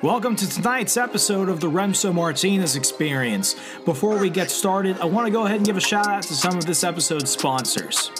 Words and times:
Welcome 0.00 0.36
to 0.36 0.48
tonight's 0.48 0.96
episode 0.96 1.48
of 1.48 1.58
the 1.58 1.68
Remso 1.68 2.14
Martinez 2.14 2.76
Experience. 2.76 3.56
Before 3.84 4.16
we 4.16 4.30
get 4.30 4.48
started, 4.48 4.96
I 5.00 5.06
want 5.06 5.26
to 5.26 5.32
go 5.32 5.44
ahead 5.44 5.56
and 5.56 5.66
give 5.66 5.76
a 5.76 5.80
shout 5.80 6.06
out 6.06 6.22
to 6.22 6.34
some 6.34 6.56
of 6.56 6.64
this 6.66 6.84
episode's 6.84 7.32
sponsors. 7.32 8.12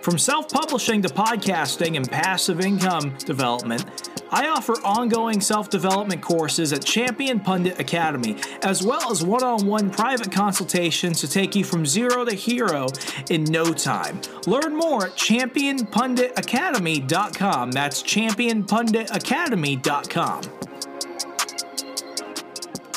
From 0.00 0.16
self 0.16 0.48
publishing 0.52 1.02
to 1.02 1.08
podcasting 1.08 1.96
and 1.96 2.08
passive 2.08 2.60
income 2.60 3.16
development, 3.18 3.84
I 4.30 4.46
offer 4.48 4.74
ongoing 4.84 5.40
self 5.40 5.70
development 5.70 6.22
courses 6.22 6.72
at 6.72 6.84
Champion 6.84 7.40
Pundit 7.40 7.80
Academy, 7.80 8.36
as 8.62 8.84
well 8.84 9.10
as 9.10 9.24
one 9.24 9.42
on 9.42 9.66
one 9.66 9.90
private 9.90 10.30
consultations 10.30 11.20
to 11.20 11.26
take 11.28 11.56
you 11.56 11.64
from 11.64 11.84
zero 11.84 12.24
to 12.24 12.32
hero 12.34 12.86
in 13.30 13.42
no 13.44 13.72
time. 13.72 14.20
Learn 14.46 14.76
more 14.76 15.06
at 15.06 15.16
championpunditacademy.com. 15.16 17.72
That's 17.72 18.02
championpunditacademy.com. 18.02 20.42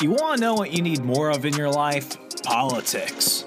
You 0.00 0.10
want 0.10 0.36
to 0.36 0.40
know 0.40 0.54
what 0.54 0.72
you 0.72 0.80
need 0.82 1.04
more 1.04 1.30
of 1.30 1.44
in 1.44 1.54
your 1.54 1.70
life? 1.70 2.16
Politics. 2.42 3.44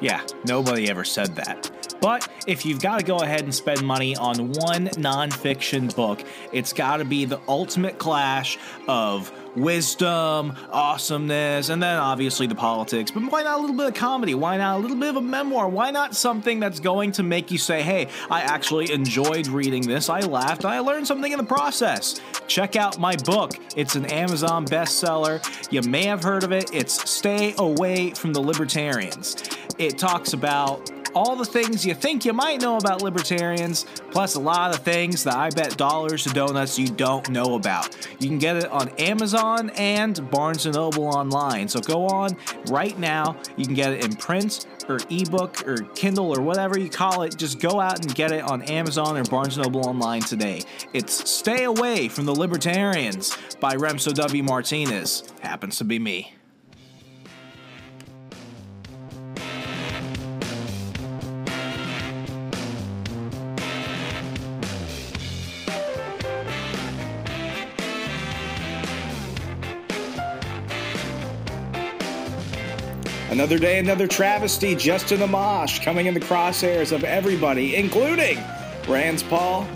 Yeah, 0.00 0.20
nobody 0.44 0.90
ever 0.90 1.04
said 1.04 1.36
that. 1.36 1.70
But 2.00 2.28
if 2.46 2.64
you've 2.66 2.80
got 2.80 3.00
to 3.00 3.04
go 3.04 3.18
ahead 3.18 3.42
and 3.42 3.54
spend 3.54 3.82
money 3.82 4.16
on 4.16 4.52
one 4.52 4.86
nonfiction 4.88 5.94
book, 5.94 6.22
it's 6.52 6.72
got 6.72 6.98
to 6.98 7.04
be 7.04 7.24
the 7.24 7.40
ultimate 7.48 7.98
clash 7.98 8.58
of 8.88 9.32
wisdom, 9.56 10.54
awesomeness, 10.70 11.70
and 11.70 11.82
then 11.82 11.96
obviously 11.96 12.46
the 12.46 12.54
politics. 12.54 13.10
But 13.10 13.30
why 13.30 13.42
not 13.42 13.58
a 13.58 13.60
little 13.60 13.76
bit 13.76 13.86
of 13.86 13.94
comedy? 13.94 14.34
Why 14.34 14.58
not 14.58 14.76
a 14.76 14.78
little 14.80 14.96
bit 14.96 15.08
of 15.08 15.16
a 15.16 15.22
memoir? 15.22 15.68
Why 15.68 15.90
not 15.90 16.14
something 16.14 16.60
that's 16.60 16.78
going 16.78 17.12
to 17.12 17.22
make 17.22 17.50
you 17.50 17.58
say, 17.58 17.82
hey, 17.82 18.08
I 18.30 18.42
actually 18.42 18.92
enjoyed 18.92 19.46
reading 19.48 19.82
this, 19.86 20.10
I 20.10 20.20
laughed, 20.20 20.64
I 20.64 20.80
learned 20.80 21.06
something 21.06 21.32
in 21.32 21.38
the 21.38 21.44
process? 21.44 22.20
Check 22.46 22.76
out 22.76 22.98
my 22.98 23.16
book. 23.16 23.58
It's 23.74 23.96
an 23.96 24.06
Amazon 24.06 24.66
bestseller. 24.66 25.42
You 25.72 25.82
may 25.82 26.04
have 26.04 26.22
heard 26.22 26.44
of 26.44 26.52
it. 26.52 26.70
It's 26.72 27.08
Stay 27.08 27.54
Away 27.58 28.10
from 28.10 28.32
the 28.32 28.40
Libertarians. 28.40 29.36
It 29.78 29.98
talks 29.98 30.32
about 30.32 30.90
all 31.16 31.34
the 31.34 31.46
things 31.46 31.86
you 31.86 31.94
think 31.94 32.26
you 32.26 32.34
might 32.34 32.60
know 32.60 32.76
about 32.76 33.00
libertarians, 33.00 33.86
plus 34.10 34.34
a 34.34 34.40
lot 34.40 34.74
of 34.74 34.82
things 34.82 35.24
that 35.24 35.34
I 35.34 35.48
bet 35.48 35.74
dollars 35.78 36.24
to 36.24 36.28
donuts 36.28 36.78
you 36.78 36.88
don't 36.88 37.30
know 37.30 37.54
about. 37.54 37.96
You 38.20 38.28
can 38.28 38.38
get 38.38 38.56
it 38.56 38.66
on 38.66 38.90
Amazon 38.98 39.70
and 39.70 40.30
Barnes 40.30 40.66
& 40.66 40.72
Noble 40.72 41.06
online. 41.06 41.68
So 41.68 41.80
go 41.80 42.06
on 42.06 42.36
right 42.66 42.98
now. 42.98 43.40
You 43.56 43.64
can 43.64 43.72
get 43.72 43.94
it 43.94 44.04
in 44.04 44.14
print 44.16 44.66
or 44.90 44.98
ebook 45.08 45.66
or 45.66 45.78
Kindle 45.94 46.38
or 46.38 46.42
whatever 46.42 46.78
you 46.78 46.90
call 46.90 47.22
it. 47.22 47.34
Just 47.38 47.60
go 47.60 47.80
out 47.80 48.04
and 48.04 48.14
get 48.14 48.30
it 48.30 48.42
on 48.42 48.60
Amazon 48.64 49.16
or 49.16 49.24
Barnes 49.24 49.56
& 49.56 49.58
Noble 49.58 49.88
online 49.88 50.20
today. 50.20 50.60
It's 50.92 51.30
Stay 51.30 51.64
Away 51.64 52.08
from 52.08 52.26
the 52.26 52.34
Libertarians 52.34 53.34
by 53.58 53.74
Remso 53.74 54.12
W. 54.12 54.42
Martinez. 54.42 55.24
Happens 55.40 55.78
to 55.78 55.84
be 55.84 55.98
me. 55.98 56.35
Another 73.30 73.58
day, 73.58 73.80
another 73.80 74.06
travesty. 74.06 74.76
Justin 74.76 75.18
Amash 75.18 75.82
coming 75.82 76.06
in 76.06 76.14
the 76.14 76.20
crosshairs 76.20 76.92
of 76.92 77.02
everybody, 77.02 77.74
including 77.74 78.38
Rand 78.88 79.24
Paul. 79.28 79.66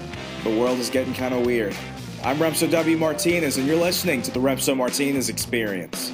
The 0.44 0.56
world 0.56 0.78
is 0.78 0.88
getting 0.88 1.12
kind 1.14 1.34
of 1.34 1.44
weird. 1.44 1.74
I'm 2.22 2.36
Remso 2.36 2.70
W. 2.70 2.96
Martinez, 2.96 3.56
and 3.56 3.66
you're 3.66 3.76
listening 3.76 4.22
to 4.22 4.30
the 4.30 4.38
Remso 4.38 4.76
Martinez 4.76 5.28
Experience. 5.28 6.12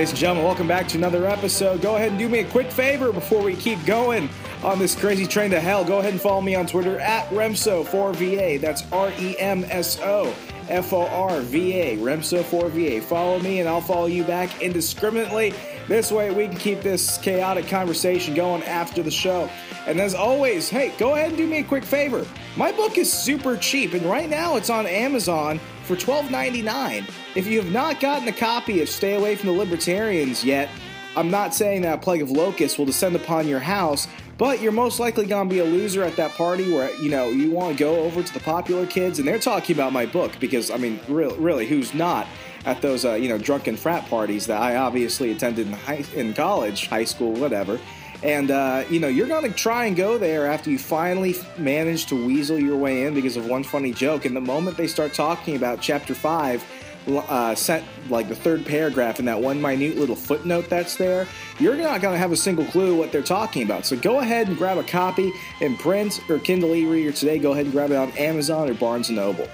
Ladies 0.00 0.12
and 0.12 0.18
gentlemen, 0.18 0.44
welcome 0.46 0.66
back 0.66 0.88
to 0.88 0.96
another 0.96 1.26
episode. 1.26 1.82
Go 1.82 1.96
ahead 1.96 2.08
and 2.08 2.18
do 2.18 2.26
me 2.26 2.38
a 2.38 2.46
quick 2.46 2.72
favor 2.72 3.12
before 3.12 3.42
we 3.42 3.54
keep 3.54 3.84
going 3.84 4.30
on 4.64 4.78
this 4.78 4.94
crazy 4.94 5.26
train 5.26 5.50
to 5.50 5.60
hell. 5.60 5.84
Go 5.84 5.98
ahead 5.98 6.12
and 6.12 6.20
follow 6.22 6.40
me 6.40 6.54
on 6.54 6.66
Twitter 6.66 6.98
at 7.00 7.28
Remso4VA. 7.28 8.62
That's 8.62 8.90
R 8.92 9.12
E 9.18 9.36
M 9.38 9.62
S 9.68 10.00
O 10.00 10.34
F 10.70 10.94
O 10.94 11.06
R 11.06 11.42
V 11.42 11.74
A. 11.74 11.98
Remso4VA. 11.98 13.02
Follow 13.02 13.40
me 13.40 13.60
and 13.60 13.68
I'll 13.68 13.82
follow 13.82 14.06
you 14.06 14.24
back 14.24 14.62
indiscriminately. 14.62 15.52
This 15.86 16.10
way 16.10 16.30
we 16.30 16.48
can 16.48 16.56
keep 16.56 16.80
this 16.80 17.18
chaotic 17.18 17.68
conversation 17.68 18.32
going 18.32 18.62
after 18.62 19.02
the 19.02 19.10
show. 19.10 19.50
And 19.86 20.00
as 20.00 20.14
always, 20.14 20.70
hey, 20.70 20.94
go 20.96 21.14
ahead 21.14 21.28
and 21.28 21.36
do 21.36 21.46
me 21.46 21.58
a 21.58 21.64
quick 21.64 21.84
favor. 21.84 22.26
My 22.56 22.72
book 22.72 22.96
is 22.96 23.12
super 23.12 23.54
cheap, 23.58 23.92
and 23.92 24.06
right 24.06 24.30
now 24.30 24.56
it's 24.56 24.70
on 24.70 24.86
Amazon 24.86 25.60
for 25.84 25.96
$12.99. 25.96 27.10
If 27.34 27.46
you 27.46 27.60
have 27.60 27.72
not 27.72 28.00
gotten 28.00 28.28
a 28.28 28.32
copy 28.32 28.80
of 28.82 28.88
Stay 28.88 29.14
Away 29.14 29.36
from 29.36 29.48
the 29.48 29.54
Libertarians 29.54 30.44
yet, 30.44 30.68
I'm 31.16 31.30
not 31.30 31.54
saying 31.54 31.82
that 31.82 31.98
a 31.98 32.00
plague 32.00 32.22
of 32.22 32.30
locusts 32.30 32.78
will 32.78 32.86
descend 32.86 33.16
upon 33.16 33.48
your 33.48 33.58
house, 33.58 34.06
but 34.38 34.62
you're 34.62 34.72
most 34.72 35.00
likely 35.00 35.26
going 35.26 35.48
to 35.48 35.54
be 35.54 35.58
a 35.58 35.64
loser 35.64 36.02
at 36.02 36.16
that 36.16 36.30
party 36.32 36.72
where 36.72 36.94
you 36.96 37.10
know 37.10 37.28
you 37.28 37.50
want 37.50 37.76
to 37.76 37.84
go 37.84 38.00
over 38.00 38.22
to 38.22 38.32
the 38.32 38.40
popular 38.40 38.86
kids 38.86 39.18
and 39.18 39.26
they're 39.26 39.38
talking 39.38 39.74
about 39.76 39.92
my 39.92 40.06
book 40.06 40.32
because 40.38 40.70
I 40.70 40.76
mean, 40.76 41.00
really, 41.08 41.36
really 41.38 41.66
who's 41.66 41.92
not 41.92 42.26
at 42.64 42.80
those 42.80 43.04
uh, 43.04 43.14
you 43.14 43.28
know 43.28 43.38
drunken 43.38 43.76
frat 43.76 44.08
parties 44.08 44.46
that 44.46 44.62
I 44.62 44.76
obviously 44.76 45.32
attended 45.32 45.66
in 45.66 45.72
high, 45.72 46.04
in 46.14 46.32
college, 46.32 46.86
high 46.86 47.04
school, 47.04 47.32
whatever. 47.32 47.80
And, 48.22 48.50
uh, 48.50 48.84
you 48.90 49.00
know, 49.00 49.08
you're 49.08 49.26
going 49.26 49.44
to 49.44 49.56
try 49.56 49.86
and 49.86 49.96
go 49.96 50.18
there 50.18 50.46
after 50.46 50.70
you 50.70 50.78
finally 50.78 51.36
manage 51.56 52.06
to 52.06 52.26
weasel 52.26 52.58
your 52.58 52.76
way 52.76 53.06
in 53.06 53.14
because 53.14 53.36
of 53.36 53.46
one 53.46 53.64
funny 53.64 53.92
joke. 53.92 54.24
And 54.26 54.36
the 54.36 54.40
moment 54.40 54.76
they 54.76 54.86
start 54.86 55.14
talking 55.14 55.56
about 55.56 55.80
chapter 55.80 56.14
five, 56.14 56.64
uh, 57.08 57.54
sent 57.54 57.82
like 58.10 58.28
the 58.28 58.34
third 58.34 58.64
paragraph 58.66 59.18
in 59.18 59.24
that 59.24 59.40
one 59.40 59.60
minute 59.60 59.96
little 59.96 60.16
footnote 60.16 60.68
that's 60.68 60.96
there, 60.96 61.26
you're 61.58 61.76
not 61.76 62.02
going 62.02 62.12
to 62.12 62.18
have 62.18 62.30
a 62.30 62.36
single 62.36 62.64
clue 62.66 62.94
what 62.94 63.10
they're 63.10 63.22
talking 63.22 63.62
about. 63.62 63.86
So 63.86 63.96
go 63.96 64.20
ahead 64.20 64.48
and 64.48 64.56
grab 64.56 64.76
a 64.76 64.82
copy 64.82 65.32
in 65.60 65.76
print 65.78 66.20
or 66.28 66.38
Kindle 66.38 66.74
e-reader 66.74 67.12
today. 67.12 67.38
Go 67.38 67.52
ahead 67.52 67.64
and 67.64 67.72
grab 67.72 67.90
it 67.90 67.96
on 67.96 68.10
Amazon 68.12 68.68
or 68.68 68.74
Barnes 68.74 69.10
& 69.10 69.10
Noble. 69.10 69.48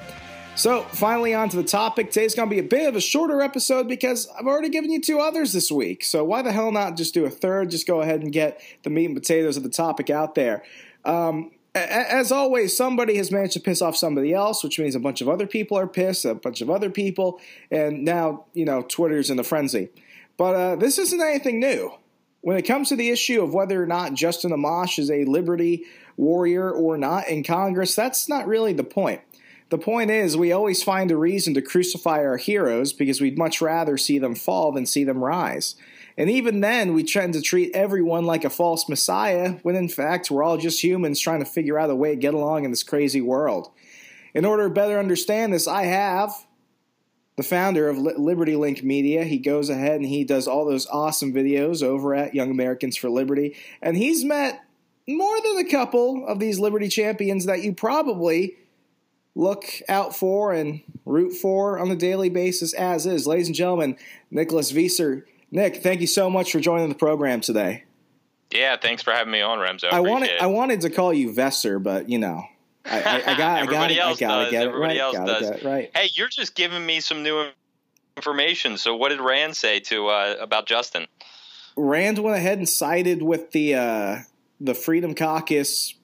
So, 0.57 0.85
finally, 0.85 1.35
on 1.35 1.51
to 1.51 1.57
the 1.59 1.63
topic. 1.63 2.11
Today's 2.11 2.35
going 2.35 2.49
to 2.49 2.55
be 2.55 2.61
a 2.61 2.67
bit 2.67 2.89
of 2.89 2.97
a 2.97 3.01
shorter 3.01 3.43
episode 3.43 3.89
because 3.89 4.27
I've 4.39 4.47
already 4.47 4.71
given 4.71 4.91
you 4.91 5.03
two 5.03 5.21
others 5.21 5.53
this 5.53 5.71
week. 5.71 6.03
So, 6.03 6.25
why 6.25 6.41
the 6.41 6.51
hell 6.51 6.73
not 6.73 6.97
just 6.97 7.13
do 7.13 7.27
a 7.27 7.31
third? 7.31 7.71
Just 7.71 7.87
go 7.87 8.01
ahead 8.01 8.23
and 8.23 8.33
get 8.33 8.59
the 8.83 8.89
meat 8.89 9.05
and 9.05 9.15
potatoes 9.15 9.59
of 9.59 9.65
the 9.65 9.69
topic 9.69 10.09
out 10.09 10.35
there. 10.35 10.65
Um, 11.05 11.51
as 11.75 12.33
always, 12.33 12.75
somebody 12.75 13.19
has 13.19 13.31
managed 13.31 13.53
to 13.53 13.61
piss 13.61 13.83
off 13.83 13.99
somebody 13.99 14.33
else, 14.33 14.65
which 14.65 14.79
means 14.79 14.95
a 14.95 15.01
bunch 15.01 15.21
of 15.21 15.29
other 15.29 15.47
people 15.47 15.79
are 15.79 15.87
pissed, 15.87 16.25
a 16.25 16.35
bunch 16.35 16.63
of 16.63 16.71
other 16.71 16.89
people, 16.89 17.39
and 17.71 18.03
now, 18.03 18.47
you 18.55 18.65
know, 18.65 18.81
Twitter's 18.81 19.29
in 19.29 19.39
a 19.39 19.45
frenzy. 19.45 19.91
But 20.39 20.55
uh, 20.55 20.77
this 20.77 20.97
isn't 20.97 21.21
anything 21.21 21.61
new. 21.61 21.93
When 22.41 22.57
it 22.57 22.63
comes 22.63 22.89
to 22.89 22.97
the 22.97 23.11
issue 23.11 23.43
of 23.43 23.53
whether 23.53 23.83
or 23.83 23.87
not 23.87 24.15
Justin 24.15 24.53
Amash 24.53 24.99
is 24.99 25.11
a 25.11 25.27
liberty 25.27 25.85
warrior 26.17 26.71
or 26.71 26.97
not 26.97 27.29
in 27.29 27.45
Congress, 27.45 27.95
that's 27.95 28.27
not 28.27 28.47
really 28.47 28.73
the 28.73 28.85
point. 28.85 29.21
The 29.69 29.79
point 29.79 30.11
is, 30.11 30.37
we 30.37 30.53
always 30.53 30.83
find 30.83 31.11
a 31.11 31.17
reason 31.17 31.55
to 31.55 31.63
crucify 31.63 32.25
our 32.25 32.37
heroes 32.37 32.93
because 32.93 33.21
we'd 33.21 33.39
much 33.39 33.61
rather 33.61 33.97
see 33.97 34.19
them 34.19 34.37
fall 34.37 34.71
than 34.71 34.87
see 34.87 35.03
them 35.03 35.25
rise. 35.25 35.75
And 36.17 36.31
even 36.31 36.61
then, 36.61 36.95
we 36.95 37.03
tend 37.03 37.35
to 37.35 37.43
treat 37.43 37.75
everyone 37.75 38.25
like 38.25 38.45
a 38.45 38.51
false 38.51 38.89
messiah 38.89 39.55
when 39.63 39.75
in 39.75 39.89
fact 39.89 40.31
we're 40.31 40.45
all 40.45 40.57
just 40.57 40.83
humans 40.83 41.21
trying 41.21 41.41
to 41.41 41.45
figure 41.45 41.79
out 41.79 41.91
a 41.91 41.97
way 41.97 42.11
to 42.11 42.17
get 42.17 42.33
along 42.33 42.65
in 42.65 42.71
this 42.71 42.85
crazy 42.85 43.21
world. 43.21 43.71
In 44.33 44.45
order 44.45 44.65
to 44.65 44.75
better 44.75 44.99
understand 44.99 45.53
this, 45.53 45.67
I 45.67 45.85
have 45.85 46.31
the 47.37 47.43
founder 47.43 47.89
of 47.89 47.99
Liberty 47.99 48.57
Link 48.57 48.83
Media. 48.83 49.25
He 49.25 49.39
goes 49.39 49.69
ahead 49.69 49.97
and 49.97 50.07
he 50.07 50.25
does 50.25 50.49
all 50.49 50.65
those 50.65 50.87
awesome 50.87 51.35
videos 51.35 51.83
over 51.83 52.15
at 52.15 52.35
Young 52.35 52.51
Americans 52.51 52.97
for 52.97 53.11
Liberty. 53.11 53.57
And 53.83 53.97
he's 53.97 54.25
met 54.25 54.65
more 55.07 55.41
than 55.43 55.59
a 55.59 55.71
couple 55.71 56.25
of 56.27 56.39
these 56.39 56.59
Liberty 56.59 56.89
champions 56.89 57.45
that 57.45 57.63
you 57.63 57.75
probably 57.75 58.57
look 59.37 59.67
out 59.89 60.17
for 60.17 60.53
and 60.53 60.81
root 61.05 61.33
for 61.33 61.79
on 61.79 61.89
a 61.91 61.97
daily 61.97 62.31
basis 62.31 62.73
as 62.73 63.07
is. 63.07 63.27
Ladies 63.27 63.47
and 63.47 63.55
gentlemen, 63.55 63.97
Nicholas 64.33 64.73
Veser. 64.73 65.25
Nick, 65.53 65.77
thank 65.77 66.01
you 66.01 66.09
so 66.09 66.29
much 66.29 66.51
for 66.51 66.59
joining 66.59 66.89
the 66.89 66.97
program 66.97 67.41
today. 67.41 67.85
Yeah, 68.51 68.77
thanks 68.77 69.03
for 69.03 69.13
having 69.13 69.31
me 69.31 69.41
on, 69.43 69.59
Remso. 69.59 69.93
I 69.93 70.01
wanted 70.01 70.31
it. 70.31 70.43
I 70.43 70.47
wanted 70.47 70.81
to 70.81 70.91
call 70.91 71.13
you 71.13 71.33
Vesser, 71.33 71.81
but 71.81 72.09
you 72.09 72.19
know, 72.19 72.45
I, 72.85 73.01
I, 73.01 73.33
I 73.33 73.37
got 73.37 73.41
I. 73.41 73.61
I 73.63 73.67
got 73.67 74.45
to 74.45 74.51
get 74.51 74.75
right. 74.75 74.97
Else 74.97 75.17
does. 75.17 75.63
Right. 75.63 75.91
Hey, 75.95 76.09
you're 76.15 76.29
just 76.29 76.55
giving 76.55 76.85
me 76.85 77.01
some 77.01 77.23
new 77.23 77.49
information. 78.17 78.79
So, 78.79 78.97
what 78.97 79.11
did 79.11 79.21
Rand 79.21 79.57
say 79.57 79.81
to 79.81 80.09
uh, 80.09 80.37
about 80.41 80.67
Justin? 80.67 81.07
Rand 81.77 82.19
went 82.19 82.37
ahead 82.37 82.59
and 82.59 82.69
sided 82.69 83.23
with 83.23 83.51
the 83.51 83.75
uh, 83.75 84.19
the 84.61 84.75
Freedom 84.75 85.15
Caucus 85.15 85.96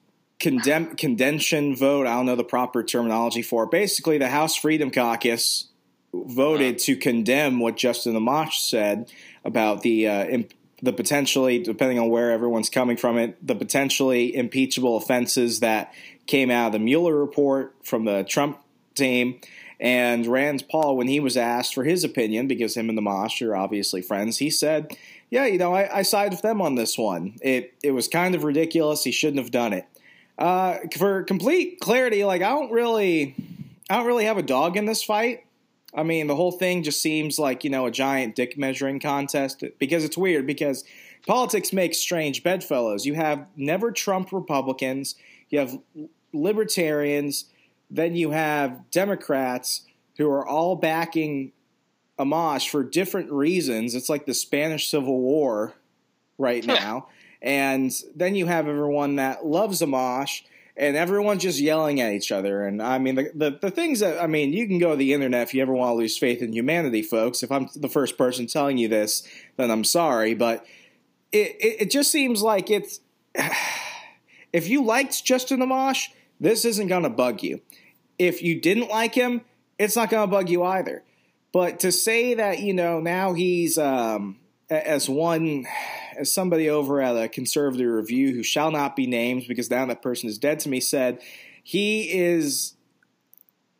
condemn 0.43 0.95
condension 0.97 1.73
vote. 1.73 2.05
I 2.05 2.15
don't 2.15 2.25
know 2.25 2.35
the 2.35 2.43
proper 2.43 2.83
terminology 2.83 3.41
for 3.41 3.63
it. 3.63 3.71
Basically, 3.71 4.17
the 4.17 4.27
House 4.27 4.57
Freedom 4.57 4.91
Caucus 4.91 5.69
voted 6.13 6.77
to 6.79 6.97
condemn 6.97 7.61
what 7.61 7.77
Justin 7.77 8.13
Amash 8.13 8.55
said 8.55 9.09
about 9.45 9.83
the 9.83 10.07
uh, 10.07 10.25
imp- 10.25 10.53
the 10.81 10.91
potentially, 10.91 11.59
depending 11.59 11.97
on 11.97 12.09
where 12.09 12.29
everyone's 12.29 12.69
coming 12.69 12.97
from 12.97 13.17
it, 13.17 13.37
the 13.45 13.55
potentially 13.55 14.35
impeachable 14.35 14.97
offenses 14.97 15.61
that 15.61 15.93
came 16.27 16.51
out 16.51 16.67
of 16.67 16.73
the 16.73 16.79
Mueller 16.79 17.15
report 17.15 17.73
from 17.81 18.03
the 18.03 18.23
Trump 18.23 18.59
team. 18.95 19.39
And 19.79 20.27
Rand 20.27 20.65
Paul, 20.69 20.97
when 20.97 21.07
he 21.07 21.21
was 21.21 21.37
asked 21.37 21.73
for 21.73 21.85
his 21.85 22.03
opinion, 22.03 22.47
because 22.49 22.75
him 22.75 22.89
and 22.89 22.97
the 22.97 23.01
Mosh 23.01 23.41
are 23.41 23.55
obviously 23.55 24.01
friends, 24.01 24.39
he 24.39 24.49
said, 24.49 24.91
"Yeah, 25.29 25.45
you 25.45 25.57
know, 25.57 25.73
I, 25.73 25.99
I 25.99 26.27
with 26.27 26.41
them 26.41 26.61
on 26.61 26.75
this 26.75 26.97
one. 26.97 27.37
It 27.41 27.73
it 27.81 27.91
was 27.91 28.09
kind 28.09 28.35
of 28.35 28.43
ridiculous. 28.43 29.05
He 29.05 29.13
shouldn't 29.13 29.41
have 29.41 29.51
done 29.51 29.71
it." 29.71 29.87
Uh, 30.37 30.77
for 30.97 31.23
complete 31.23 31.79
clarity, 31.79 32.25
like 32.25 32.41
I 32.41 32.49
don't 32.49 32.71
really, 32.71 33.35
I 33.89 33.97
don't 33.97 34.07
really 34.07 34.25
have 34.25 34.37
a 34.37 34.43
dog 34.43 34.77
in 34.77 34.85
this 34.85 35.03
fight. 35.03 35.45
I 35.95 36.03
mean, 36.03 36.27
the 36.27 36.35
whole 36.35 36.51
thing 36.51 36.81
just 36.81 37.01
seems 37.01 37.37
like, 37.37 37.63
you 37.63 37.69
know, 37.69 37.85
a 37.85 37.91
giant 37.91 38.35
dick 38.35 38.57
measuring 38.57 38.99
contest 38.99 39.63
because 39.77 40.03
it's 40.03 40.17
weird 40.17 40.47
because 40.47 40.83
politics 41.27 41.71
makes 41.71 41.97
strange 41.97 42.41
bedfellows. 42.41 43.05
You 43.05 43.13
have 43.13 43.45
never 43.55 43.91
Trump 43.91 44.31
Republicans, 44.31 45.15
you 45.49 45.59
have 45.59 45.77
libertarians, 46.33 47.45
then 47.91 48.15
you 48.15 48.31
have 48.31 48.89
Democrats 48.89 49.83
who 50.17 50.27
are 50.29 50.47
all 50.47 50.75
backing 50.75 51.51
Amash 52.17 52.69
for 52.69 52.83
different 52.83 53.31
reasons. 53.31 53.93
It's 53.93 54.09
like 54.09 54.25
the 54.25 54.33
Spanish 54.33 54.89
Civil 54.89 55.19
War 55.19 55.73
right 56.39 56.65
now. 56.65 57.07
And 57.43 57.91
then 58.15 58.35
you 58.35 58.45
have 58.45 58.69
everyone 58.69 59.17
that 59.17 59.45
loves 59.45 59.81
Amash 59.81 60.43
and 60.77 60.95
everyone's 60.95 61.43
just 61.43 61.59
yelling 61.59 61.99
at 61.99 62.13
each 62.13 62.31
other. 62.31 62.65
And 62.65 62.81
I 62.81 62.97
mean, 62.97 63.15
the, 63.15 63.31
the, 63.35 63.59
the 63.61 63.71
things 63.71 63.99
that 63.99 64.21
I 64.23 64.27
mean, 64.27 64.53
you 64.53 64.65
can 64.65 64.79
go 64.79 64.91
to 64.91 64.95
the 64.95 65.13
internet 65.13 65.43
if 65.43 65.53
you 65.53 65.61
ever 65.61 65.73
want 65.73 65.91
to 65.91 65.95
lose 65.95 66.17
faith 66.17 66.41
in 66.41 66.53
humanity, 66.53 67.01
folks. 67.01 67.43
If 67.43 67.51
I'm 67.51 67.69
the 67.75 67.89
first 67.89 68.17
person 68.17 68.47
telling 68.47 68.77
you 68.77 68.87
this, 68.87 69.27
then 69.57 69.69
I'm 69.69 69.83
sorry, 69.83 70.33
but 70.33 70.65
it 71.31 71.57
it, 71.59 71.81
it 71.81 71.91
just 71.91 72.11
seems 72.11 72.41
like 72.41 72.71
it's 72.71 73.01
if 74.53 74.69
you 74.69 74.83
liked 74.83 75.23
Justin 75.23 75.59
Amash, 75.59 76.07
this 76.39 76.63
isn't 76.63 76.87
going 76.87 77.03
to 77.03 77.09
bug 77.09 77.43
you. 77.43 77.61
If 78.17 78.41
you 78.41 78.59
didn't 78.59 78.89
like 78.89 79.13
him, 79.13 79.41
it's 79.77 79.97
not 79.97 80.09
going 80.09 80.27
to 80.27 80.31
bug 80.31 80.49
you 80.49 80.63
either. 80.63 81.03
But 81.51 81.81
to 81.81 81.91
say 81.91 82.35
that 82.35 82.61
you 82.61 82.73
know 82.73 83.01
now 83.01 83.33
he's 83.33 83.77
um, 83.77 84.39
as 84.69 85.09
one 85.09 85.65
as 86.17 86.33
somebody 86.33 86.69
over 86.69 87.01
at 87.01 87.15
a 87.15 87.27
conservative 87.27 87.89
review 87.89 88.33
who 88.33 88.43
shall 88.43 88.71
not 88.71 88.95
be 88.95 89.07
named 89.07 89.45
because 89.47 89.69
now 89.69 89.85
that 89.85 90.01
person 90.01 90.29
is 90.29 90.37
dead 90.37 90.59
to 90.61 90.69
me 90.69 90.79
said 90.79 91.19
he 91.63 92.11
is 92.11 92.75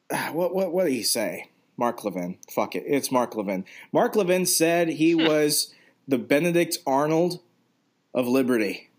what 0.32 0.54
what 0.54 0.72
what 0.72 0.86
did 0.86 0.94
he 0.94 1.04
say? 1.04 1.50
Mark 1.78 2.04
Levin. 2.04 2.38
Fuck 2.52 2.76
it. 2.76 2.84
It's 2.86 3.12
Mark 3.12 3.36
Levin. 3.36 3.66
Mark 3.92 4.16
Levin 4.16 4.46
said 4.46 4.90
he 4.90 5.16
was 5.30 5.74
the 6.08 6.18
Benedict 6.18 6.78
Arnold 6.86 7.40
of 8.14 8.28
liberty. 8.28 8.90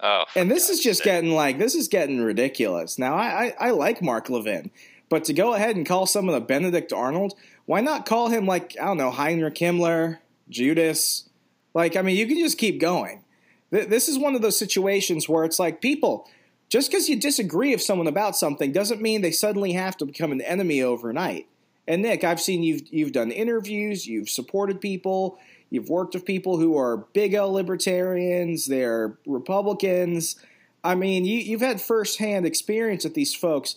Oh, 0.00 0.24
and 0.36 0.48
this 0.48 0.70
is 0.70 0.80
just 0.80 1.02
getting 1.02 1.32
like 1.32 1.58
this 1.58 1.74
is 1.74 1.88
getting 1.88 2.20
ridiculous. 2.20 2.98
Now 2.98 3.16
I, 3.16 3.54
I, 3.58 3.68
I 3.68 3.70
like 3.70 4.00
Mark 4.00 4.30
Levin, 4.30 4.70
but 5.08 5.24
to 5.24 5.32
go 5.32 5.54
ahead 5.54 5.74
and 5.74 5.86
call 5.86 6.06
someone 6.06 6.36
a 6.36 6.40
Benedict 6.40 6.92
Arnold, 6.92 7.34
why 7.66 7.80
not 7.80 8.06
call 8.06 8.28
him 8.28 8.46
like 8.46 8.76
I 8.80 8.84
don't 8.84 8.96
know 8.96 9.10
Heinrich 9.10 9.56
Himmler, 9.56 10.18
Judas, 10.48 11.27
like, 11.74 11.96
I 11.96 12.02
mean, 12.02 12.16
you 12.16 12.26
can 12.26 12.38
just 12.38 12.58
keep 12.58 12.80
going. 12.80 13.24
This 13.70 14.08
is 14.08 14.18
one 14.18 14.34
of 14.34 14.42
those 14.42 14.58
situations 14.58 15.28
where 15.28 15.44
it's 15.44 15.58
like 15.58 15.82
people, 15.82 16.28
just 16.68 16.90
because 16.90 17.08
you 17.08 17.16
disagree 17.16 17.72
with 17.72 17.82
someone 17.82 18.06
about 18.06 18.36
something 18.36 18.72
doesn't 18.72 19.02
mean 19.02 19.20
they 19.20 19.30
suddenly 19.30 19.72
have 19.72 19.96
to 19.98 20.06
become 20.06 20.32
an 20.32 20.40
enemy 20.40 20.82
overnight. 20.82 21.46
And 21.86 22.02
Nick, 22.02 22.24
I've 22.24 22.40
seen 22.40 22.62
you've 22.62 22.82
you've 22.90 23.12
done 23.12 23.30
interviews, 23.30 24.06
you've 24.06 24.28
supported 24.28 24.80
people, 24.80 25.38
you've 25.70 25.88
worked 25.88 26.14
with 26.14 26.24
people 26.24 26.58
who 26.58 26.76
are 26.76 26.98
big 27.14 27.34
L 27.34 27.52
libertarians, 27.52 28.66
they're 28.66 29.18
Republicans. 29.26 30.36
I 30.84 30.94
mean, 30.94 31.24
you, 31.24 31.38
you've 31.38 31.60
had 31.60 31.80
firsthand 31.80 32.46
experience 32.46 33.04
with 33.04 33.14
these 33.14 33.34
folks. 33.34 33.76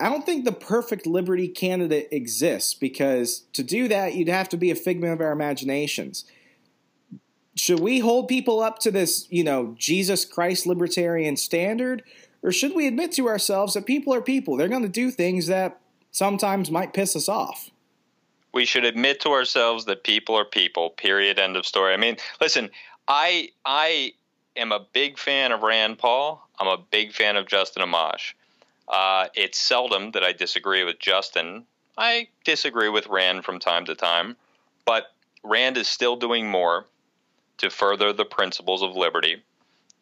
I 0.00 0.08
don't 0.08 0.26
think 0.26 0.44
the 0.44 0.52
perfect 0.52 1.06
liberty 1.06 1.46
candidate 1.46 2.08
exists 2.10 2.74
because 2.74 3.44
to 3.52 3.62
do 3.62 3.86
that, 3.88 4.14
you'd 4.14 4.28
have 4.28 4.48
to 4.48 4.56
be 4.56 4.70
a 4.70 4.74
figment 4.74 5.12
of 5.12 5.20
our 5.20 5.32
imaginations 5.32 6.24
should 7.54 7.80
we 7.80 7.98
hold 7.98 8.28
people 8.28 8.60
up 8.60 8.78
to 8.80 8.90
this, 8.90 9.26
you 9.30 9.44
know, 9.44 9.74
Jesus 9.78 10.24
Christ 10.24 10.66
libertarian 10.66 11.36
standard? 11.36 12.02
Or 12.42 12.50
should 12.50 12.74
we 12.74 12.86
admit 12.86 13.12
to 13.12 13.28
ourselves 13.28 13.74
that 13.74 13.86
people 13.86 14.14
are 14.14 14.22
people? 14.22 14.56
They're 14.56 14.68
going 14.68 14.82
to 14.82 14.88
do 14.88 15.10
things 15.10 15.46
that 15.46 15.80
sometimes 16.10 16.70
might 16.70 16.94
piss 16.94 17.14
us 17.14 17.28
off. 17.28 17.70
We 18.52 18.64
should 18.64 18.84
admit 18.84 19.20
to 19.20 19.30
ourselves 19.30 19.84
that 19.86 20.04
people 20.04 20.34
are 20.34 20.44
people. 20.44 20.90
Period. 20.90 21.38
End 21.38 21.56
of 21.56 21.66
story. 21.66 21.94
I 21.94 21.96
mean, 21.96 22.16
listen, 22.40 22.70
I 23.08 23.50
I 23.64 24.12
am 24.56 24.72
a 24.72 24.86
big 24.92 25.18
fan 25.18 25.52
of 25.52 25.62
Rand 25.62 25.98
Paul. 25.98 26.46
I'm 26.58 26.68
a 26.68 26.78
big 26.90 27.12
fan 27.12 27.36
of 27.36 27.46
Justin 27.46 27.82
Amash. 27.82 28.34
Uh, 28.88 29.28
it's 29.34 29.58
seldom 29.58 30.10
that 30.10 30.22
I 30.22 30.32
disagree 30.32 30.84
with 30.84 30.98
Justin. 30.98 31.64
I 31.96 32.28
disagree 32.44 32.88
with 32.88 33.06
Rand 33.06 33.44
from 33.44 33.58
time 33.58 33.84
to 33.86 33.94
time, 33.94 34.36
but 34.84 35.12
Rand 35.42 35.76
is 35.76 35.88
still 35.88 36.16
doing 36.16 36.50
more 36.50 36.86
to 37.62 37.70
further 37.70 38.12
the 38.12 38.24
principles 38.24 38.82
of 38.82 38.94
liberty 38.94 39.42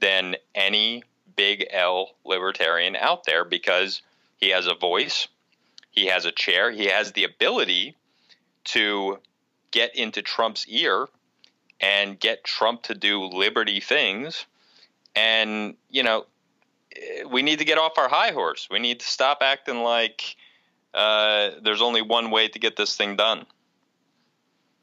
than 0.00 0.34
any 0.54 1.04
big 1.36 1.66
L 1.70 2.10
libertarian 2.24 2.96
out 2.96 3.24
there 3.24 3.44
because 3.44 4.02
he 4.38 4.48
has 4.48 4.66
a 4.66 4.74
voice, 4.74 5.28
he 5.90 6.06
has 6.06 6.24
a 6.24 6.32
chair, 6.32 6.70
he 6.70 6.86
has 6.86 7.12
the 7.12 7.24
ability 7.24 7.96
to 8.64 9.18
get 9.70 9.94
into 9.94 10.22
Trump's 10.22 10.66
ear 10.68 11.06
and 11.80 12.18
get 12.18 12.44
Trump 12.44 12.82
to 12.84 12.94
do 12.94 13.24
liberty 13.24 13.80
things. 13.80 14.46
And, 15.14 15.76
you 15.90 16.02
know, 16.02 16.26
we 17.28 17.42
need 17.42 17.58
to 17.58 17.64
get 17.64 17.78
off 17.78 17.98
our 17.98 18.08
high 18.08 18.32
horse. 18.32 18.68
We 18.70 18.78
need 18.78 19.00
to 19.00 19.06
stop 19.06 19.38
acting 19.42 19.82
like 19.82 20.36
uh, 20.94 21.50
there's 21.62 21.82
only 21.82 22.02
one 22.02 22.30
way 22.30 22.48
to 22.48 22.58
get 22.58 22.76
this 22.76 22.96
thing 22.96 23.16
done. 23.16 23.46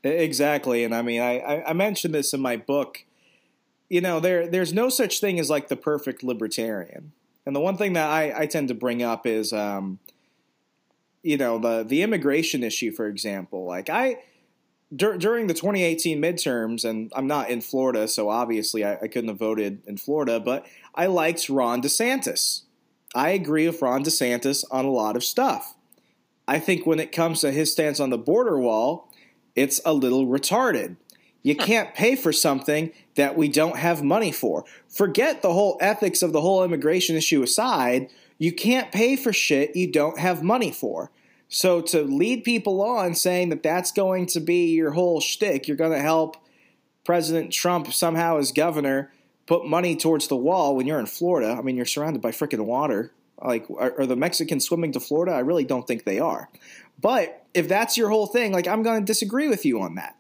Exactly, 0.08 0.84
and 0.84 0.94
I 0.94 1.02
mean, 1.02 1.22
I, 1.22 1.64
I 1.68 1.74
mentioned 1.74 2.14
this 2.14 2.34
in 2.34 2.42
my 2.42 2.58
book. 2.58 3.06
You 3.90 4.02
know, 4.02 4.20
there 4.20 4.48
there's 4.48 4.74
no 4.74 4.90
such 4.90 5.20
thing 5.20 5.40
as 5.40 5.50
like 5.50 5.68
the 5.68 5.76
perfect 5.76 6.24
libertarian, 6.24 7.14
and 7.46 7.56
the 7.56 7.60
one 7.60 7.78
thing 7.78 7.94
that 7.94 8.10
I, 8.10 8.42
I 8.42 8.46
tend 8.46 8.68
to 8.68 8.74
bring 8.74 9.02
up 9.02 9.26
is, 9.26 9.54
um, 9.54 10.00
you 11.24 11.38
know, 11.38 11.58
the 11.58 11.84
the 11.84 12.02
immigration 12.02 12.64
issue, 12.64 12.92
for 12.92 13.08
example. 13.08 13.66
Like 13.66 13.90
I 13.90 14.18
dur- 14.96 15.18
during 15.18 15.48
the 15.48 15.54
2018 15.54 16.22
midterms, 16.22 16.86
and 16.86 17.12
I'm 17.16 17.28
not 17.28 17.50
in 17.50 17.62
Florida, 17.62 18.08
so 18.08 18.30
obviously 18.30 18.84
I, 18.84 18.96
I 18.96 19.08
couldn't 19.08 19.30
have 19.30 19.40
voted 19.40 19.82
in 19.86 19.98
Florida, 19.98 20.40
but 20.40 20.66
I 20.96 21.08
liked 21.08 21.50
Ron 21.50 21.82
DeSantis. 21.82 22.64
I 23.16 23.30
agree 23.30 23.68
with 23.68 23.82
Ron 23.82 24.04
DeSantis 24.04 24.64
on 24.72 24.86
a 24.86 24.92
lot 24.92 25.16
of 25.16 25.24
stuff. 25.24 25.76
I 26.48 26.60
think 26.60 26.86
when 26.86 27.00
it 27.00 27.12
comes 27.12 27.42
to 27.42 27.52
his 27.52 27.72
stance 27.72 28.00
on 28.00 28.10
the 28.10 28.18
border 28.18 28.58
wall, 28.58 29.07
it's 29.58 29.82
a 29.84 29.92
little 29.92 30.28
retarded. 30.28 30.96
You 31.42 31.56
can't 31.56 31.94
pay 31.94 32.16
for 32.16 32.32
something 32.32 32.92
that 33.16 33.36
we 33.36 33.48
don't 33.48 33.78
have 33.78 34.04
money 34.04 34.32
for. 34.32 34.66
Forget 34.88 35.42
the 35.42 35.54
whole 35.54 35.78
ethics 35.82 36.22
of 36.22 36.32
the 36.32 36.42
whole 36.42 36.64
immigration 36.64 37.16
issue 37.16 37.42
aside. 37.42 38.10
You 38.38 38.52
can't 38.52 38.92
pay 38.92 39.16
for 39.16 39.34
shit 39.34 39.76
you 39.76 39.92
don't 39.92 40.20
have 40.20 40.44
money 40.44 40.72
for. 40.72 41.12
So 41.50 41.82
to 41.82 42.04
lead 42.04 42.44
people 42.44 42.82
on 42.82 43.16
saying 43.16 43.50
that 43.50 43.64
that's 43.64 43.92
going 43.92 44.28
to 44.28 44.40
be 44.40 44.74
your 44.74 44.92
whole 44.92 45.22
shtick, 45.22 45.68
you're 45.68 45.78
going 45.78 45.94
to 45.94 46.02
help 46.02 46.38
President 47.04 47.52
Trump 47.52 47.92
somehow 47.94 48.38
as 48.38 48.52
governor 48.52 49.12
put 49.46 49.66
money 49.66 49.96
towards 49.96 50.28
the 50.28 50.36
wall 50.36 50.76
when 50.76 50.86
you're 50.86 51.00
in 51.00 51.06
Florida. 51.06 51.56
I 51.58 51.62
mean, 51.62 51.78
you're 51.78 51.86
surrounded 51.86 52.22
by 52.22 52.32
freaking 52.32 52.66
water. 52.66 53.14
Like, 53.42 53.68
are, 53.70 54.02
are 54.02 54.06
the 54.06 54.18
Mexicans 54.18 54.66
swimming 54.66 54.92
to 54.92 55.00
Florida? 55.00 55.32
I 55.32 55.40
really 55.40 55.64
don't 55.64 55.88
think 55.88 56.04
they 56.04 56.20
are. 56.20 56.50
But 57.00 57.47
if 57.58 57.68
that's 57.68 57.98
your 57.98 58.10
whole 58.10 58.28
thing, 58.28 58.52
like 58.52 58.68
I'm 58.68 58.84
going 58.84 59.00
to 59.00 59.06
disagree 59.06 59.48
with 59.48 59.66
you 59.66 59.82
on 59.82 59.96
that. 59.96 60.20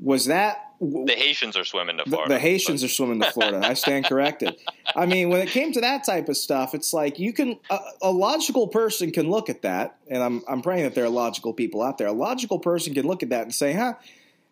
Was 0.00 0.26
that 0.26 0.68
the 0.80 1.14
Haitians 1.16 1.56
are 1.56 1.64
swimming 1.64 1.98
to 1.98 2.04
Florida? 2.04 2.28
The, 2.28 2.34
the 2.34 2.40
Haitians 2.40 2.82
but. 2.82 2.86
are 2.86 2.92
swimming 2.92 3.20
to 3.20 3.30
Florida. 3.30 3.60
I 3.66 3.74
stand 3.74 4.04
corrected. 4.08 4.56
I 4.94 5.06
mean, 5.06 5.28
when 5.28 5.40
it 5.40 5.48
came 5.48 5.72
to 5.72 5.80
that 5.80 6.04
type 6.04 6.28
of 6.28 6.36
stuff, 6.36 6.74
it's 6.74 6.92
like 6.92 7.18
you 7.18 7.32
can 7.32 7.58
a, 7.68 7.78
a, 8.02 8.10
logical 8.10 8.68
person 8.68 9.10
can 9.10 9.28
look 9.28 9.50
at 9.50 9.62
that, 9.62 9.98
and 10.08 10.22
I'm 10.22 10.42
I'm 10.48 10.62
praying 10.62 10.84
that 10.84 10.94
there 10.94 11.04
are 11.04 11.10
logical 11.10 11.52
people 11.52 11.82
out 11.82 11.98
there. 11.98 12.06
A 12.06 12.12
logical 12.12 12.58
person 12.58 12.94
can 12.94 13.06
look 13.06 13.22
at 13.22 13.30
that 13.30 13.42
and 13.42 13.54
say, 13.54 13.72
"Huh, 13.72 13.94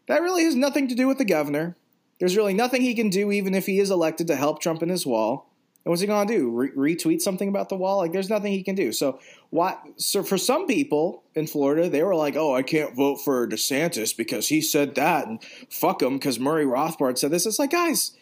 that 0.09 0.21
really 0.21 0.45
has 0.45 0.57
nothing 0.57 0.89
to 0.89 0.95
do 0.95 1.07
with 1.07 1.19
the 1.19 1.25
governor. 1.25 1.77
There's 2.19 2.37
really 2.37 2.55
nothing 2.55 2.83
he 2.83 2.95
can 2.95 3.09
do, 3.09 3.31
even 3.31 3.55
if 3.55 3.67
he 3.67 3.79
is 3.79 3.91
elected 3.91 4.27
to 4.27 4.37
help 4.37 4.61
Trump 4.61 4.83
in 4.83 4.89
his 4.89 5.07
wall." 5.07 5.49
And 5.87 5.93
what's 5.93 6.01
he 6.01 6.09
going 6.09 6.27
to 6.27 6.35
do? 6.37 6.51
Re- 6.51 6.97
retweet 6.97 7.21
something 7.21 7.49
about 7.49 7.69
the 7.69 7.77
wall? 7.77 7.99
Like, 7.99 8.11
there's 8.11 8.29
nothing 8.29 8.51
he 8.51 8.65
can 8.65 8.75
do. 8.75 8.91
So, 8.91 9.21
why? 9.51 9.77
So, 9.99 10.25
for 10.25 10.37
some 10.37 10.67
people 10.67 11.23
in 11.37 11.47
Florida, 11.47 11.89
they 11.89 12.03
were 12.03 12.17
like, 12.17 12.35
"Oh, 12.35 12.57
I 12.57 12.63
can't 12.63 12.97
vote 12.97 13.21
for 13.25 13.47
DeSantis 13.47 14.15
because 14.17 14.49
he 14.49 14.61
said 14.61 14.97
that, 14.97 15.29
and 15.29 15.41
fuck 15.71 16.03
him 16.03 16.15
because 16.15 16.41
Murray 16.41 16.65
Rothbard 16.65 17.19
said 17.19 17.31
this." 17.31 17.47
It's 17.47 17.61
like, 17.61 17.71
guys, 17.71 18.17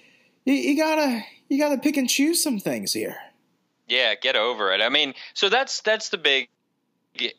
you, 0.45 0.53
you 0.53 0.77
gotta 0.77 1.23
you 1.49 1.57
gotta 1.57 1.79
pick 1.79 1.97
and 1.97 2.07
choose 2.07 2.43
some 2.43 2.61
things 2.61 2.93
here. 2.93 3.17
Yeah, 3.89 4.15
get 4.15 4.37
over 4.37 4.71
it. 4.71 4.83
I 4.83 4.91
mean, 4.91 5.15
so 5.33 5.49
that's 5.49 5.81
that's 5.81 6.11
the 6.11 6.19
big 6.19 6.51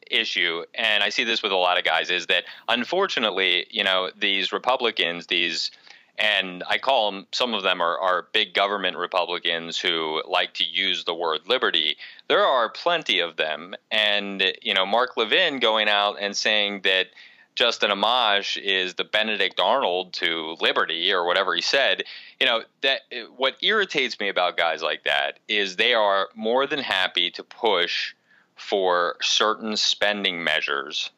issue 0.10 0.64
and 0.74 1.04
I 1.04 1.10
see 1.10 1.26
this 1.26 1.44
with 1.44 1.52
a 1.52 1.58
lot 1.58 1.78
of 1.78 1.84
guys 1.84 2.10
is 2.10 2.28
that 2.28 2.46
unfortunately, 2.70 3.68
you 3.70 3.84
know, 3.84 4.10
these 4.18 4.54
Republicans, 4.54 5.28
these 5.28 5.70
and 6.18 6.64
I 6.70 6.78
call 6.78 7.12
them, 7.12 7.28
some 7.32 7.54
of 7.54 7.64
them 7.64 7.82
are, 7.82 7.98
are 8.00 8.28
big 8.32 8.54
government 8.54 8.98
Republicans 8.98 9.78
who 9.78 10.22
like 10.28 10.54
to 10.56 10.64
use 10.64 11.04
the 11.04 11.14
word 11.14 11.42
liberty. 11.48 11.98
There 12.28 12.46
are 12.46 12.70
plenty 12.70 13.20
of 13.20 13.36
them. 13.36 13.76
And, 13.92 14.54
you 14.62 14.74
know, 14.74 14.86
Mark 14.86 15.18
Levin 15.18 15.60
going 15.60 15.90
out 15.90 16.18
and 16.20 16.36
saying 16.36 16.82
that 16.82 17.08
Justin 17.56 17.90
Amash 17.90 18.62
is 18.62 18.96
the 18.96 19.04
Benedict 19.04 19.60
Arnold 19.60 20.14
to 20.14 20.56
liberty 20.60 21.12
or 21.12 21.26
whatever 21.26 21.56
he 21.56 21.62
said, 21.62 22.04
you 22.40 22.46
know, 22.46 22.64
that 22.82 23.02
what 23.36 23.56
irritates 23.62 24.20
me 24.20 24.30
about 24.30 24.58
guys 24.58 24.82
like 24.82 25.04
that 25.04 25.40
is 25.48 25.76
they 25.76 25.94
are 25.94 26.30
more 26.36 26.68
than 26.68 26.80
happy 26.80 27.32
to 27.32 27.44
push 27.44 28.14
for 28.56 29.16
certain 29.22 29.76
spending 29.76 30.44
measures 30.44 31.12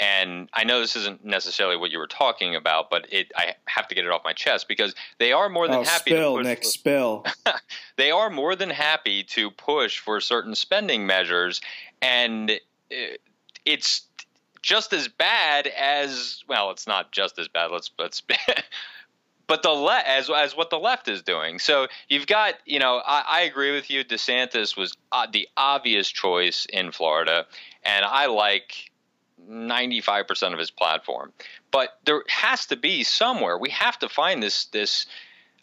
and 0.00 0.48
I 0.52 0.64
know 0.64 0.80
this 0.80 0.94
isn't 0.96 1.24
necessarily 1.24 1.76
what 1.76 1.90
you 1.90 1.98
were 1.98 2.06
talking 2.06 2.54
about, 2.54 2.88
but 2.90 3.06
it 3.12 3.32
I 3.36 3.54
have 3.66 3.88
to 3.88 3.94
get 3.94 4.04
it 4.04 4.10
off 4.10 4.22
my 4.24 4.32
chest 4.32 4.68
because 4.68 4.94
they 5.18 5.32
are 5.32 5.48
more 5.48 5.66
than 5.66 5.78
oh, 5.78 5.82
happy 5.84 6.12
spill, 6.12 6.36
to 6.36 6.38
push 6.38 6.46
Nick, 6.46 6.64
spill. 6.64 7.26
they 7.96 8.10
are 8.10 8.30
more 8.30 8.54
than 8.54 8.70
happy 8.70 9.24
to 9.24 9.50
push 9.50 9.98
for 9.98 10.20
certain 10.20 10.54
spending 10.54 11.06
measures, 11.06 11.60
and 12.00 12.60
it's 13.64 14.02
just 14.62 14.92
as 14.92 15.08
bad 15.08 15.66
as 15.66 16.42
well. 16.48 16.70
It's 16.70 16.86
not 16.86 17.10
just 17.10 17.38
as 17.38 17.48
bad. 17.48 17.70
Let's 17.72 17.90
let's. 17.98 18.22
but 19.48 19.62
the 19.62 19.70
le- 19.70 20.02
as 20.06 20.30
as 20.30 20.56
what 20.56 20.70
the 20.70 20.78
left 20.78 21.08
is 21.08 21.22
doing. 21.22 21.58
So 21.58 21.88
you've 22.08 22.28
got, 22.28 22.54
you 22.66 22.78
know, 22.78 23.02
I, 23.04 23.24
I 23.26 23.40
agree 23.40 23.72
with 23.72 23.90
you. 23.90 24.04
DeSantis 24.04 24.76
was 24.76 24.94
uh, 25.10 25.26
the 25.32 25.48
obvious 25.56 26.08
choice 26.08 26.66
in 26.72 26.92
Florida, 26.92 27.46
and 27.82 28.04
I 28.04 28.26
like 28.26 28.90
95% 29.48 30.52
of 30.52 30.58
his 30.58 30.70
platform. 30.70 31.32
But 31.70 31.98
there 32.04 32.22
has 32.28 32.66
to 32.66 32.76
be 32.76 33.04
somewhere. 33.04 33.58
We 33.58 33.70
have 33.70 33.98
to 34.00 34.08
find 34.08 34.42
this 34.42 34.66
this 34.66 35.06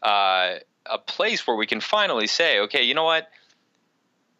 uh, 0.01 0.55
a 0.85 0.97
place 0.97 1.47
where 1.47 1.55
we 1.55 1.65
can 1.65 1.81
finally 1.81 2.27
say, 2.27 2.59
okay, 2.61 2.83
you 2.83 2.93
know 2.93 3.03
what? 3.03 3.29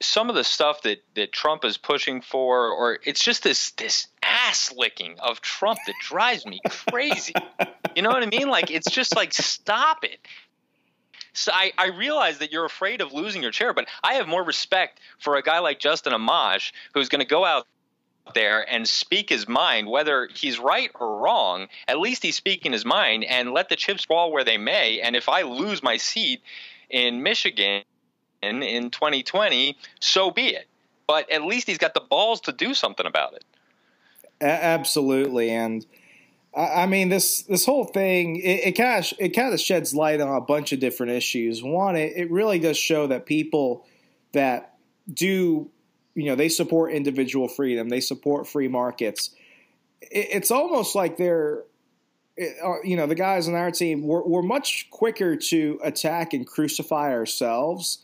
Some 0.01 0.29
of 0.29 0.35
the 0.35 0.43
stuff 0.43 0.81
that, 0.83 1.03
that 1.15 1.31
Trump 1.31 1.63
is 1.63 1.77
pushing 1.77 2.21
for, 2.21 2.69
or 2.69 2.99
it's 3.03 3.23
just 3.23 3.43
this 3.43 3.71
this 3.71 4.07
ass 4.21 4.73
licking 4.75 5.15
of 5.19 5.41
Trump 5.41 5.79
that 5.87 5.95
drives 6.01 6.45
me 6.45 6.59
crazy. 6.89 7.33
you 7.95 8.01
know 8.01 8.09
what 8.09 8.21
I 8.21 8.27
mean? 8.27 8.49
Like 8.49 8.71
it's 8.71 8.91
just 8.91 9.15
like 9.15 9.33
stop 9.33 10.03
it. 10.03 10.19
So 11.33 11.51
I, 11.53 11.73
I 11.77 11.87
realize 11.87 12.37
that 12.37 12.51
you're 12.51 12.65
afraid 12.65 13.01
of 13.01 13.11
losing 13.11 13.41
your 13.41 13.51
chair, 13.51 13.73
but 13.73 13.87
I 14.03 14.13
have 14.15 14.27
more 14.27 14.43
respect 14.43 15.01
for 15.19 15.35
a 15.35 15.41
guy 15.41 15.59
like 15.59 15.79
Justin 15.79 16.13
Amash 16.13 16.71
who's 16.93 17.09
going 17.09 17.19
to 17.19 17.27
go 17.27 17.43
out 17.43 17.67
there 18.33 18.67
and 18.69 18.87
speak 18.87 19.29
his 19.29 19.47
mind, 19.47 19.87
whether 19.87 20.27
he's 20.33 20.59
right 20.59 20.89
or 20.99 21.19
wrong. 21.19 21.67
At 21.87 21.99
least 21.99 22.23
he's 22.23 22.35
speaking 22.35 22.71
his 22.71 22.85
mind 22.85 23.23
and 23.23 23.51
let 23.51 23.69
the 23.69 23.75
chips 23.75 24.05
fall 24.05 24.31
where 24.31 24.43
they 24.43 24.57
may. 24.57 25.01
And 25.01 25.15
if 25.15 25.29
I 25.29 25.43
lose 25.43 25.83
my 25.83 25.97
seat 25.97 26.41
in 26.89 27.23
Michigan 27.23 27.83
in, 28.41 28.63
in 28.63 28.89
2020, 28.89 29.77
so 29.99 30.31
be 30.31 30.47
it. 30.47 30.67
But 31.07 31.31
at 31.31 31.43
least 31.43 31.67
he's 31.67 31.77
got 31.77 31.93
the 31.93 32.01
balls 32.01 32.41
to 32.41 32.51
do 32.51 32.73
something 32.73 33.05
about 33.05 33.33
it. 33.33 33.43
Absolutely, 34.41 35.49
and 35.49 35.85
I 36.53 36.87
mean 36.87 37.09
this 37.09 37.43
this 37.43 37.65
whole 37.65 37.85
thing 37.85 38.37
it, 38.37 38.67
it 38.67 38.71
kind 38.73 39.03
of 39.03 39.13
it 39.17 39.29
kind 39.29 39.53
of 39.53 39.61
sheds 39.61 39.95
light 39.95 40.19
on 40.19 40.35
a 40.35 40.41
bunch 40.41 40.73
of 40.73 40.79
different 40.79 41.13
issues. 41.13 41.63
One, 41.63 41.95
it, 41.95 42.13
it 42.15 42.31
really 42.31 42.59
does 42.59 42.77
show 42.77 43.07
that 43.07 43.25
people 43.25 43.85
that 44.33 44.75
do 45.11 45.69
you 46.15 46.25
know 46.25 46.35
they 46.35 46.49
support 46.49 46.91
individual 46.93 47.47
freedom. 47.47 47.89
They 47.89 47.99
support 47.99 48.47
free 48.47 48.67
markets. 48.67 49.31
It, 50.01 50.27
it's 50.31 50.51
almost 50.51 50.95
like 50.95 51.17
they're 51.17 51.63
uh, 52.39 52.81
you 52.83 52.97
know 52.97 53.05
the 53.05 53.15
guys 53.15 53.47
on 53.47 53.55
our 53.55 53.71
team 53.71 54.05
we're, 54.05 54.23
we're 54.23 54.41
much 54.41 54.89
quicker 54.89 55.35
to 55.35 55.79
attack 55.83 56.33
and 56.33 56.45
crucify 56.45 57.11
ourselves 57.11 57.99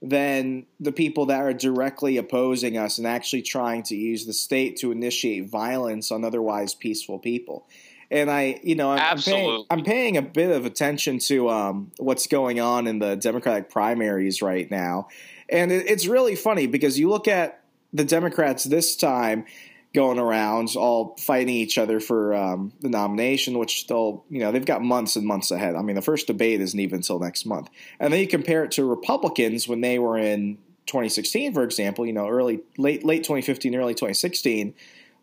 than 0.00 0.66
the 0.78 0.92
people 0.92 1.26
that 1.26 1.40
are 1.40 1.52
directly 1.52 2.16
opposing 2.16 2.76
us 2.76 2.98
and 2.98 3.06
actually 3.06 3.42
trying 3.42 3.82
to 3.82 3.96
use 3.96 4.26
the 4.26 4.32
state 4.32 4.76
to 4.76 4.92
initiate 4.92 5.48
violence 5.48 6.12
on 6.12 6.24
otherwise 6.24 6.74
peaceful 6.74 7.18
people. 7.18 7.66
And 8.10 8.30
I, 8.30 8.60
you 8.62 8.74
know, 8.74 8.92
I'm, 8.92 9.00
I'm, 9.00 9.18
paying, 9.18 9.64
I'm 9.70 9.84
paying, 9.84 10.16
a 10.16 10.22
bit 10.22 10.50
of 10.50 10.64
attention 10.64 11.18
to 11.20 11.50
um, 11.50 11.92
what's 11.98 12.26
going 12.26 12.58
on 12.58 12.86
in 12.86 13.00
the 13.00 13.16
Democratic 13.16 13.70
primaries 13.70 14.40
right 14.40 14.70
now, 14.70 15.08
and 15.48 15.72
it, 15.72 15.88
it's 15.88 16.06
really 16.06 16.36
funny 16.36 16.66
because 16.66 16.98
you 16.98 17.08
look 17.08 17.28
at 17.28 17.62
the 17.92 18.04
Democrats 18.04 18.64
this 18.64 18.96
time 18.96 19.46
going 19.94 20.18
around 20.18 20.74
all 20.76 21.16
fighting 21.18 21.54
each 21.54 21.78
other 21.78 21.98
for 21.98 22.34
um, 22.34 22.72
the 22.80 22.88
nomination, 22.88 23.58
which 23.58 23.86
they'll, 23.86 24.24
you 24.28 24.38
know, 24.38 24.52
they've 24.52 24.64
got 24.64 24.82
months 24.82 25.16
and 25.16 25.26
months 25.26 25.50
ahead. 25.50 25.74
I 25.74 25.82
mean, 25.82 25.96
the 25.96 26.02
first 26.02 26.26
debate 26.26 26.60
isn't 26.60 26.78
even 26.78 26.96
until 26.96 27.18
next 27.18 27.46
month. 27.46 27.70
And 27.98 28.12
then 28.12 28.20
you 28.20 28.28
compare 28.28 28.64
it 28.64 28.72
to 28.72 28.84
Republicans 28.84 29.66
when 29.66 29.80
they 29.80 29.98
were 29.98 30.18
in 30.18 30.58
2016, 30.86 31.54
for 31.54 31.64
example, 31.64 32.06
you 32.06 32.12
know, 32.12 32.28
early, 32.28 32.60
late, 32.76 33.04
late 33.04 33.24
2015, 33.24 33.74
early 33.74 33.94
2016 33.94 34.74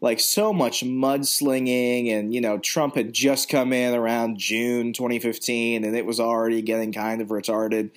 like 0.01 0.19
so 0.19 0.51
much 0.51 0.83
mudslinging 0.83 2.11
and 2.11 2.33
you 2.33 2.41
know 2.41 2.57
Trump 2.57 2.95
had 2.95 3.13
just 3.13 3.49
come 3.49 3.71
in 3.71 3.93
around 3.93 4.37
June 4.37 4.91
2015 4.93 5.83
and 5.83 5.95
it 5.95 6.05
was 6.05 6.19
already 6.19 6.61
getting 6.61 6.91
kind 6.91 7.21
of 7.21 7.29
retarded 7.29 7.91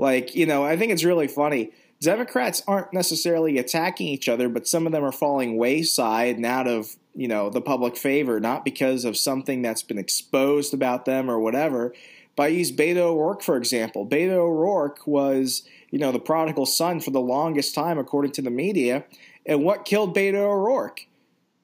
like 0.00 0.34
you 0.34 0.46
know 0.46 0.64
I 0.64 0.76
think 0.76 0.90
it's 0.92 1.04
really 1.04 1.28
funny. 1.28 1.72
Democrats 2.00 2.62
aren't 2.66 2.94
necessarily 2.94 3.58
attacking 3.58 4.08
each 4.08 4.28
other 4.28 4.48
but 4.48 4.66
some 4.66 4.86
of 4.86 4.92
them 4.92 5.04
are 5.04 5.12
falling 5.12 5.58
wayside 5.58 6.36
and 6.36 6.46
out 6.46 6.66
of 6.66 6.96
you 7.14 7.28
know 7.28 7.50
the 7.50 7.60
public 7.60 7.96
favor 7.96 8.40
not 8.40 8.64
because 8.64 9.04
of 9.04 9.16
something 9.16 9.60
that's 9.60 9.82
been 9.82 9.98
exposed 9.98 10.72
about 10.72 11.04
them 11.04 11.30
or 11.30 11.38
whatever. 11.38 11.94
But 12.34 12.44
I 12.44 12.48
use 12.48 12.72
Beto 12.72 12.96
O'Rourke 12.96 13.42
for 13.42 13.58
example. 13.58 14.06
Beto 14.06 14.38
O'Rourke 14.38 15.06
was 15.06 15.64
you 15.90 15.98
know 15.98 16.12
the 16.12 16.18
prodigal 16.18 16.64
son 16.64 17.00
for 17.00 17.10
the 17.10 17.20
longest 17.20 17.74
time 17.74 17.98
according 17.98 18.32
to 18.32 18.42
the 18.42 18.50
media. 18.50 19.04
And 19.44 19.62
what 19.62 19.84
killed 19.84 20.16
Beto 20.16 20.36
O'Rourke? 20.36 21.06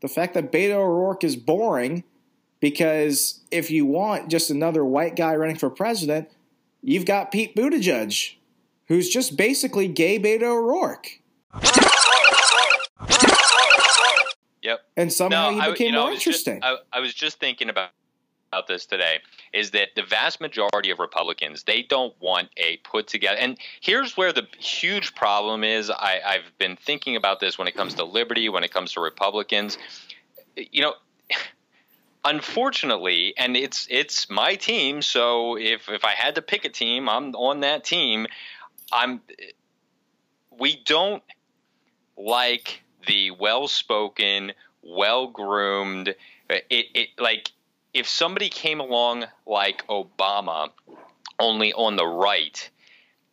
The 0.02 0.08
fact 0.08 0.34
that 0.34 0.52
Beto 0.52 0.74
O'Rourke 0.74 1.24
is 1.24 1.36
boring 1.36 2.04
because 2.60 3.40
if 3.50 3.70
you 3.70 3.86
want 3.86 4.28
just 4.28 4.50
another 4.50 4.84
white 4.84 5.16
guy 5.16 5.34
running 5.36 5.56
for 5.56 5.70
president, 5.70 6.28
you've 6.82 7.06
got 7.06 7.32
Pete 7.32 7.54
Buttigieg, 7.56 8.36
who's 8.88 9.08
just 9.08 9.36
basically 9.36 9.88
gay 9.88 10.18
Beto 10.18 10.42
O'Rourke. 10.42 11.20
Yep. 14.62 14.80
And 14.96 15.12
somehow 15.12 15.50
no, 15.50 15.60
he 15.60 15.70
became 15.70 15.84
I, 15.84 15.86
you 15.86 15.92
know, 15.92 16.02
more 16.04 16.12
interesting. 16.12 16.60
Just, 16.60 16.82
I, 16.92 16.98
I 16.98 17.00
was 17.00 17.14
just 17.14 17.38
thinking 17.38 17.68
about 17.68 17.90
about 18.52 18.68
this 18.68 18.86
today 18.86 19.18
is 19.52 19.72
that 19.72 19.88
the 19.96 20.02
vast 20.02 20.40
majority 20.40 20.90
of 20.90 20.98
Republicans 20.98 21.64
they 21.64 21.82
don't 21.82 22.14
want 22.20 22.48
a 22.56 22.76
put 22.78 23.06
together. 23.06 23.36
And 23.38 23.58
here's 23.80 24.16
where 24.16 24.32
the 24.32 24.46
huge 24.58 25.14
problem 25.14 25.64
is. 25.64 25.90
I, 25.90 26.20
I've 26.24 26.58
been 26.58 26.76
thinking 26.76 27.16
about 27.16 27.40
this 27.40 27.58
when 27.58 27.68
it 27.68 27.74
comes 27.74 27.94
to 27.94 28.04
liberty, 28.04 28.48
when 28.48 28.64
it 28.64 28.72
comes 28.72 28.92
to 28.92 29.00
Republicans. 29.00 29.78
You 30.56 30.82
know, 30.82 30.94
unfortunately, 32.26 33.32
and 33.38 33.56
it's 33.56 33.86
it's 33.88 34.28
my 34.28 34.56
team. 34.56 35.00
So 35.00 35.56
if 35.56 35.88
if 35.88 36.04
I 36.04 36.10
had 36.10 36.34
to 36.34 36.42
pick 36.42 36.64
a 36.64 36.68
team, 36.68 37.08
I'm 37.08 37.34
on 37.34 37.60
that 37.60 37.84
team. 37.84 38.26
I'm. 38.92 39.20
We 40.58 40.82
don't 40.84 41.22
like 42.16 42.82
the 43.06 43.30
well-spoken, 43.30 44.52
well-groomed. 44.82 46.14
It, 46.48 46.64
it 46.70 47.08
like 47.18 47.52
if 47.94 48.08
somebody 48.08 48.48
came 48.48 48.80
along 48.80 49.26
like 49.46 49.86
Obama, 49.86 50.70
only 51.38 51.72
on 51.74 51.96
the 51.96 52.06
right, 52.06 52.70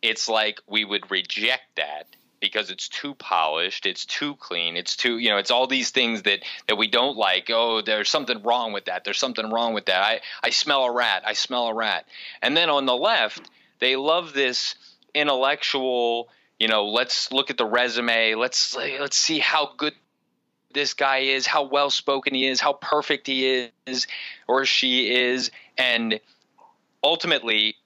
it's 0.02 0.28
like 0.28 0.60
we 0.66 0.84
would 0.84 1.10
reject 1.10 1.76
that 1.76 2.06
because 2.44 2.70
it's 2.70 2.88
too 2.88 3.14
polished, 3.14 3.86
it's 3.86 4.04
too 4.04 4.34
clean, 4.36 4.76
it's 4.76 4.96
too 4.96 5.18
you 5.18 5.30
know, 5.30 5.38
it's 5.38 5.50
all 5.50 5.66
these 5.66 5.90
things 5.90 6.22
that 6.22 6.40
that 6.68 6.76
we 6.76 6.88
don't 6.88 7.16
like. 7.16 7.50
Oh, 7.50 7.80
there's 7.80 8.10
something 8.10 8.42
wrong 8.42 8.72
with 8.72 8.86
that. 8.86 9.04
There's 9.04 9.18
something 9.18 9.50
wrong 9.50 9.74
with 9.74 9.86
that. 9.86 10.02
I 10.02 10.20
I 10.42 10.50
smell 10.50 10.84
a 10.84 10.92
rat. 10.92 11.22
I 11.26 11.32
smell 11.32 11.68
a 11.68 11.74
rat. 11.74 12.06
And 12.42 12.56
then 12.56 12.70
on 12.70 12.86
the 12.86 12.96
left, 12.96 13.50
they 13.78 13.96
love 13.96 14.32
this 14.32 14.74
intellectual 15.14 16.28
you 16.58 16.68
know 16.68 16.86
let's 16.88 17.30
look 17.30 17.50
at 17.50 17.56
the 17.56 17.64
resume 17.64 18.34
let's 18.34 18.74
let's 18.74 19.16
see 19.16 19.38
how 19.38 19.70
good 19.76 19.94
this 20.74 20.92
guy 20.92 21.18
is, 21.18 21.46
how 21.46 21.62
well 21.62 21.88
spoken 21.88 22.34
he 22.34 22.46
is, 22.46 22.60
how 22.60 22.74
perfect 22.74 23.26
he 23.26 23.70
is 23.86 24.06
or 24.46 24.66
she 24.66 25.14
is. 25.14 25.50
And 25.78 26.20
ultimately, 27.02 27.76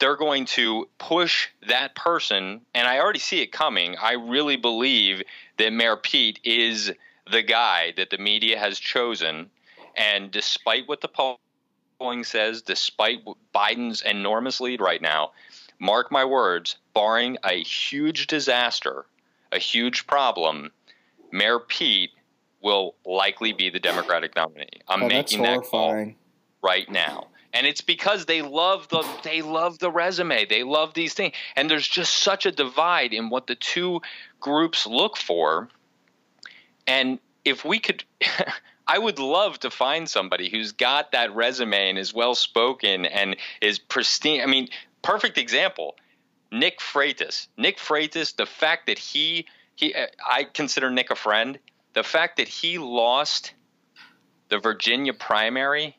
they're 0.00 0.16
going 0.16 0.46
to 0.46 0.88
push 0.98 1.48
that 1.68 1.94
person. 1.94 2.62
And 2.74 2.88
I 2.88 2.98
already 2.98 3.18
see 3.18 3.42
it 3.42 3.52
coming. 3.52 3.96
I 4.00 4.12
really 4.12 4.56
believe 4.56 5.22
that 5.58 5.72
Mayor 5.72 5.96
Pete 5.96 6.40
is 6.42 6.90
the 7.30 7.42
guy 7.42 7.92
that 7.96 8.10
the 8.10 8.18
media 8.18 8.58
has 8.58 8.78
chosen. 8.78 9.50
And 9.96 10.30
despite 10.30 10.88
what 10.88 11.02
the 11.02 11.36
polling 11.98 12.24
says, 12.24 12.62
despite 12.62 13.20
Biden's 13.54 14.00
enormous 14.00 14.60
lead 14.60 14.80
right 14.80 15.02
now, 15.02 15.32
mark 15.78 16.10
my 16.10 16.24
words, 16.24 16.76
barring 16.94 17.36
a 17.44 17.62
huge 17.62 18.26
disaster, 18.26 19.04
a 19.52 19.58
huge 19.58 20.06
problem, 20.06 20.70
Mayor 21.30 21.58
Pete 21.58 22.10
will 22.62 22.94
likely 23.04 23.52
be 23.52 23.70
the 23.70 23.80
Democratic 23.80 24.34
nominee. 24.34 24.68
I'm 24.88 25.04
Oh, 25.04 25.08
making 25.08 25.42
that 25.42 25.62
call 25.62 26.14
right 26.62 26.90
now. 26.90 27.28
And 27.52 27.66
it's 27.66 27.80
because 27.80 28.26
they 28.26 28.42
love 28.42 28.88
the 28.88 29.04
they 29.22 29.42
love 29.42 29.78
the 29.78 29.90
resume. 29.90 30.46
They 30.46 30.62
love 30.62 30.94
these 30.94 31.14
things. 31.14 31.34
And 31.56 31.68
there's 31.68 31.88
just 31.88 32.12
such 32.14 32.46
a 32.46 32.52
divide 32.52 33.12
in 33.12 33.28
what 33.28 33.46
the 33.46 33.56
two 33.56 34.02
groups 34.38 34.86
look 34.86 35.16
for. 35.16 35.68
And 36.86 37.18
if 37.44 37.64
we 37.64 37.80
could 37.80 38.04
I 38.86 38.98
would 38.98 39.18
love 39.18 39.60
to 39.60 39.70
find 39.70 40.08
somebody 40.08 40.48
who's 40.48 40.72
got 40.72 41.12
that 41.12 41.34
resume 41.34 41.90
and 41.90 41.98
is 41.98 42.12
well 42.12 42.34
spoken 42.34 43.06
and 43.06 43.36
is 43.60 43.78
pristine. 43.78 44.40
I 44.40 44.46
mean, 44.46 44.68
perfect 45.02 45.38
example. 45.38 45.94
Nick 46.50 46.80
Freitas. 46.80 47.46
Nick 47.56 47.78
Freitas, 47.78 48.34
the 48.34 48.46
fact 48.46 48.86
that 48.86 48.98
he 48.98 49.46
he 49.76 49.94
uh, 49.94 50.06
I 50.28 50.44
consider 50.44 50.90
Nick 50.90 51.10
a 51.10 51.16
friend. 51.16 51.58
The 51.92 52.02
fact 52.02 52.36
that 52.36 52.48
he 52.48 52.78
lost 52.78 53.54
the 54.48 54.58
Virginia 54.58 55.14
primary 55.14 55.96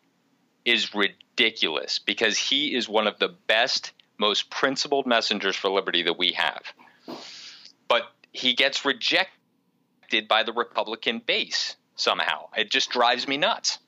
is 0.65 0.93
ridiculous 0.93 1.99
because 1.99 2.37
he 2.37 2.75
is 2.75 2.87
one 2.87 3.07
of 3.07 3.17
the 3.19 3.29
best, 3.47 3.91
most 4.17 4.49
principled 4.49 5.05
messengers 5.05 5.55
for 5.55 5.69
liberty 5.69 6.03
that 6.03 6.17
we 6.17 6.33
have. 6.33 6.61
But 7.87 8.03
he 8.31 8.53
gets 8.53 8.85
rejected 8.85 10.27
by 10.27 10.43
the 10.43 10.53
Republican 10.53 11.21
base 11.25 11.75
somehow. 11.95 12.49
It 12.55 12.71
just 12.71 12.89
drives 12.89 13.27
me 13.27 13.37
nuts. 13.37 13.79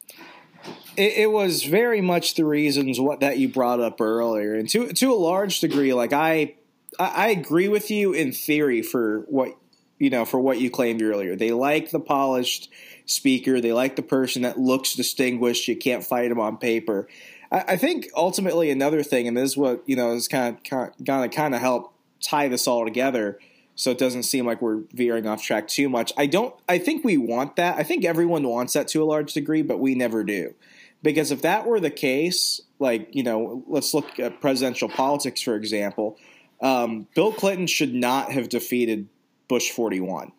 It, 0.95 1.13
it 1.17 1.31
was 1.31 1.63
very 1.63 2.01
much 2.01 2.35
the 2.35 2.45
reasons 2.45 2.99
what 2.99 3.19
that 3.19 3.37
you 3.37 3.49
brought 3.49 3.79
up 3.79 3.99
earlier, 3.99 4.55
and 4.55 4.69
to 4.69 4.93
to 4.93 5.13
a 5.13 5.15
large 5.15 5.59
degree, 5.59 5.93
like 5.93 6.13
I 6.13 6.55
I 6.99 7.05
I 7.07 7.27
agree 7.29 7.67
with 7.67 7.91
you 7.91 8.13
in 8.13 8.31
theory 8.31 8.81
for 8.81 9.21
what 9.27 9.57
you 9.99 10.09
know 10.09 10.23
for 10.23 10.39
what 10.39 10.59
you 10.59 10.69
claimed 10.69 11.01
earlier. 11.01 11.35
They 11.35 11.51
like 11.51 11.91
the 11.91 11.99
polished 11.99 12.69
speaker. 13.05 13.59
They 13.59 13.73
like 13.73 13.95
the 13.95 14.03
person 14.03 14.43
that 14.43 14.59
looks 14.59 14.95
distinguished. 14.95 15.67
You 15.67 15.75
can't 15.75 16.03
fight 16.03 16.31
him 16.31 16.39
on 16.39 16.57
paper. 16.57 17.07
I, 17.51 17.63
I 17.69 17.77
think 17.77 18.09
ultimately 18.15 18.69
another 18.69 19.03
thing, 19.03 19.27
and 19.27 19.37
this 19.37 19.51
is 19.51 19.57
what 19.57 19.83
you 19.85 19.95
know 19.95 20.13
is 20.13 20.27
kind 20.27 20.55
of 20.55 20.63
to 20.63 21.29
kind 21.29 21.55
of 21.55 21.61
help 21.61 21.93
tie 22.21 22.47
this 22.47 22.67
all 22.67 22.85
together, 22.85 23.39
so 23.75 23.91
it 23.91 23.97
doesn't 23.97 24.23
seem 24.23 24.45
like 24.45 24.61
we're 24.61 24.81
veering 24.93 25.27
off 25.27 25.43
track 25.43 25.67
too 25.67 25.89
much. 25.89 26.11
I 26.17 26.25
don't. 26.25 26.55
I 26.67 26.77
think 26.77 27.03
we 27.03 27.17
want 27.17 27.55
that. 27.57 27.77
I 27.77 27.83
think 27.83 28.05
everyone 28.05 28.47
wants 28.47 28.73
that 28.73 28.87
to 28.89 29.03
a 29.03 29.05
large 29.05 29.33
degree, 29.33 29.61
but 29.61 29.79
we 29.79 29.95
never 29.95 30.23
do. 30.23 30.53
Because 31.01 31.31
if 31.31 31.41
that 31.41 31.65
were 31.65 31.79
the 31.79 31.91
case, 31.91 32.61
like 32.79 33.09
you 33.11 33.23
know, 33.23 33.63
let's 33.67 33.93
look 33.93 34.19
at 34.19 34.41
presidential 34.41 34.89
politics 34.89 35.41
for 35.41 35.55
example. 35.55 36.17
Um, 36.61 37.07
Bill 37.13 37.33
Clinton 37.33 37.67
should 37.67 37.93
not 37.93 38.31
have 38.31 38.47
defeated 38.47 39.09
Bush 39.49 39.71
41. 39.71 40.31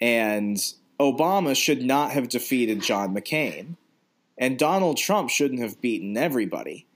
And 0.00 0.56
Obama 1.00 1.56
should 1.56 1.82
not 1.82 2.10
have 2.10 2.28
defeated 2.28 2.82
John 2.82 3.14
McCain. 3.14 3.76
And 4.36 4.58
Donald 4.58 4.98
Trump 4.98 5.30
shouldn't 5.30 5.60
have 5.60 5.80
beaten 5.80 6.16
everybody. 6.16 6.86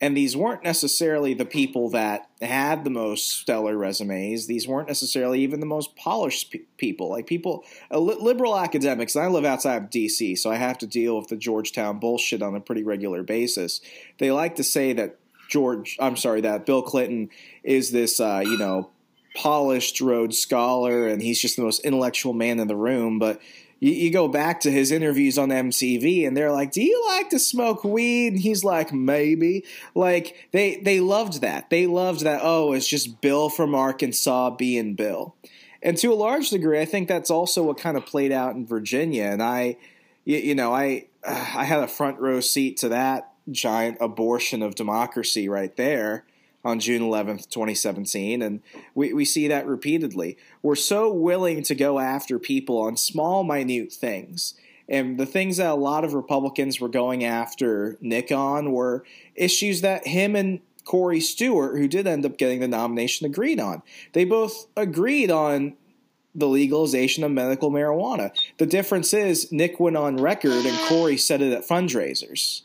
And 0.00 0.16
these 0.16 0.36
weren't 0.36 0.64
necessarily 0.64 1.32
the 1.32 1.44
people 1.44 1.88
that 1.90 2.28
had 2.40 2.82
the 2.82 2.90
most 2.90 3.30
stellar 3.30 3.76
resumes. 3.78 4.48
These 4.48 4.66
weren't 4.66 4.88
necessarily 4.88 5.40
even 5.42 5.60
the 5.60 5.66
most 5.66 5.94
polished 5.94 6.50
pe- 6.50 6.62
people. 6.76 7.08
Like 7.08 7.28
people, 7.28 7.64
uh, 7.88 7.98
liberal 8.00 8.58
academics, 8.58 9.14
and 9.14 9.24
I 9.24 9.28
live 9.28 9.44
outside 9.44 9.84
of 9.84 9.90
DC, 9.90 10.36
so 10.36 10.50
I 10.50 10.56
have 10.56 10.76
to 10.78 10.88
deal 10.88 11.16
with 11.16 11.28
the 11.28 11.36
Georgetown 11.36 12.00
bullshit 12.00 12.42
on 12.42 12.56
a 12.56 12.60
pretty 12.60 12.82
regular 12.82 13.22
basis. 13.22 13.80
They 14.18 14.32
like 14.32 14.56
to 14.56 14.64
say 14.64 14.92
that 14.94 15.18
George, 15.48 15.96
I'm 16.00 16.16
sorry, 16.16 16.40
that 16.40 16.66
Bill 16.66 16.82
Clinton 16.82 17.30
is 17.62 17.92
this, 17.92 18.18
uh, 18.18 18.42
you 18.44 18.58
know, 18.58 18.90
polished 19.34 20.00
Rhodes 20.00 20.38
Scholar 20.38 21.06
and 21.06 21.22
he's 21.22 21.40
just 21.40 21.56
the 21.56 21.62
most 21.62 21.84
intellectual 21.84 22.32
man 22.32 22.58
in 22.60 22.68
the 22.68 22.76
room. 22.76 23.18
But 23.18 23.40
you, 23.80 23.92
you 23.92 24.10
go 24.12 24.28
back 24.28 24.60
to 24.60 24.70
his 24.70 24.92
interviews 24.92 25.38
on 25.38 25.48
MTV 25.48 26.26
and 26.26 26.36
they're 26.36 26.52
like, 26.52 26.70
"Do 26.72 26.82
you 26.82 27.04
like 27.08 27.30
to 27.30 27.38
smoke 27.38 27.82
weed?" 27.82 28.34
And 28.34 28.40
he's 28.40 28.62
like, 28.62 28.92
"Maybe." 28.92 29.64
Like 29.94 30.48
they 30.52 30.76
they 30.76 31.00
loved 31.00 31.40
that. 31.40 31.68
They 31.68 31.86
loved 31.86 32.20
that. 32.20 32.40
Oh, 32.42 32.72
it's 32.72 32.86
just 32.86 33.20
Bill 33.20 33.48
from 33.48 33.74
Arkansas 33.74 34.50
being 34.50 34.94
Bill. 34.94 35.34
And 35.82 35.96
to 35.98 36.12
a 36.12 36.14
large 36.14 36.50
degree, 36.50 36.80
I 36.80 36.84
think 36.84 37.08
that's 37.08 37.30
also 37.30 37.64
what 37.64 37.76
kind 37.76 37.96
of 37.96 38.06
played 38.06 38.30
out 38.30 38.54
in 38.54 38.64
Virginia. 38.64 39.24
And 39.24 39.42
I, 39.42 39.76
you, 40.24 40.38
you 40.38 40.54
know, 40.54 40.72
I 40.72 41.06
uh, 41.24 41.54
I 41.56 41.64
had 41.64 41.82
a 41.82 41.88
front 41.88 42.20
row 42.20 42.40
seat 42.40 42.76
to 42.78 42.90
that 42.90 43.32
giant 43.50 43.98
abortion 44.00 44.62
of 44.62 44.76
democracy 44.76 45.48
right 45.48 45.74
there 45.76 46.24
on 46.64 46.80
June 46.80 47.02
11th, 47.02 47.48
2017. 47.48 48.42
And 48.42 48.60
we, 48.94 49.12
we 49.12 49.24
see 49.24 49.48
that 49.48 49.66
repeatedly. 49.66 50.36
We're 50.62 50.74
so 50.76 51.12
willing 51.12 51.62
to 51.64 51.74
go 51.74 51.98
after 51.98 52.38
people 52.38 52.78
on 52.78 52.96
small, 52.96 53.44
minute 53.44 53.92
things. 53.92 54.54
And 54.88 55.18
the 55.18 55.26
things 55.26 55.56
that 55.56 55.70
a 55.70 55.74
lot 55.74 56.04
of 56.04 56.14
Republicans 56.14 56.80
were 56.80 56.88
going 56.88 57.24
after 57.24 57.96
Nick 58.00 58.30
on 58.30 58.72
were 58.72 59.04
issues 59.34 59.80
that 59.80 60.06
him 60.06 60.36
and 60.36 60.60
Corey 60.84 61.20
Stewart, 61.20 61.78
who 61.78 61.88
did 61.88 62.06
end 62.06 62.26
up 62.26 62.36
getting 62.36 62.60
the 62.60 62.68
nomination, 62.68 63.26
agreed 63.26 63.60
on. 63.60 63.82
They 64.12 64.24
both 64.24 64.66
agreed 64.76 65.30
on 65.30 65.76
the 66.34 66.48
legalization 66.48 67.24
of 67.24 67.30
medical 67.30 67.70
marijuana. 67.70 68.32
The 68.58 68.66
difference 68.66 69.12
is 69.12 69.52
Nick 69.52 69.78
went 69.78 69.96
on 69.96 70.16
record 70.16 70.64
and 70.64 70.78
Corey 70.88 71.16
said 71.16 71.42
it 71.42 71.52
at 71.52 71.68
fundraisers. 71.68 72.62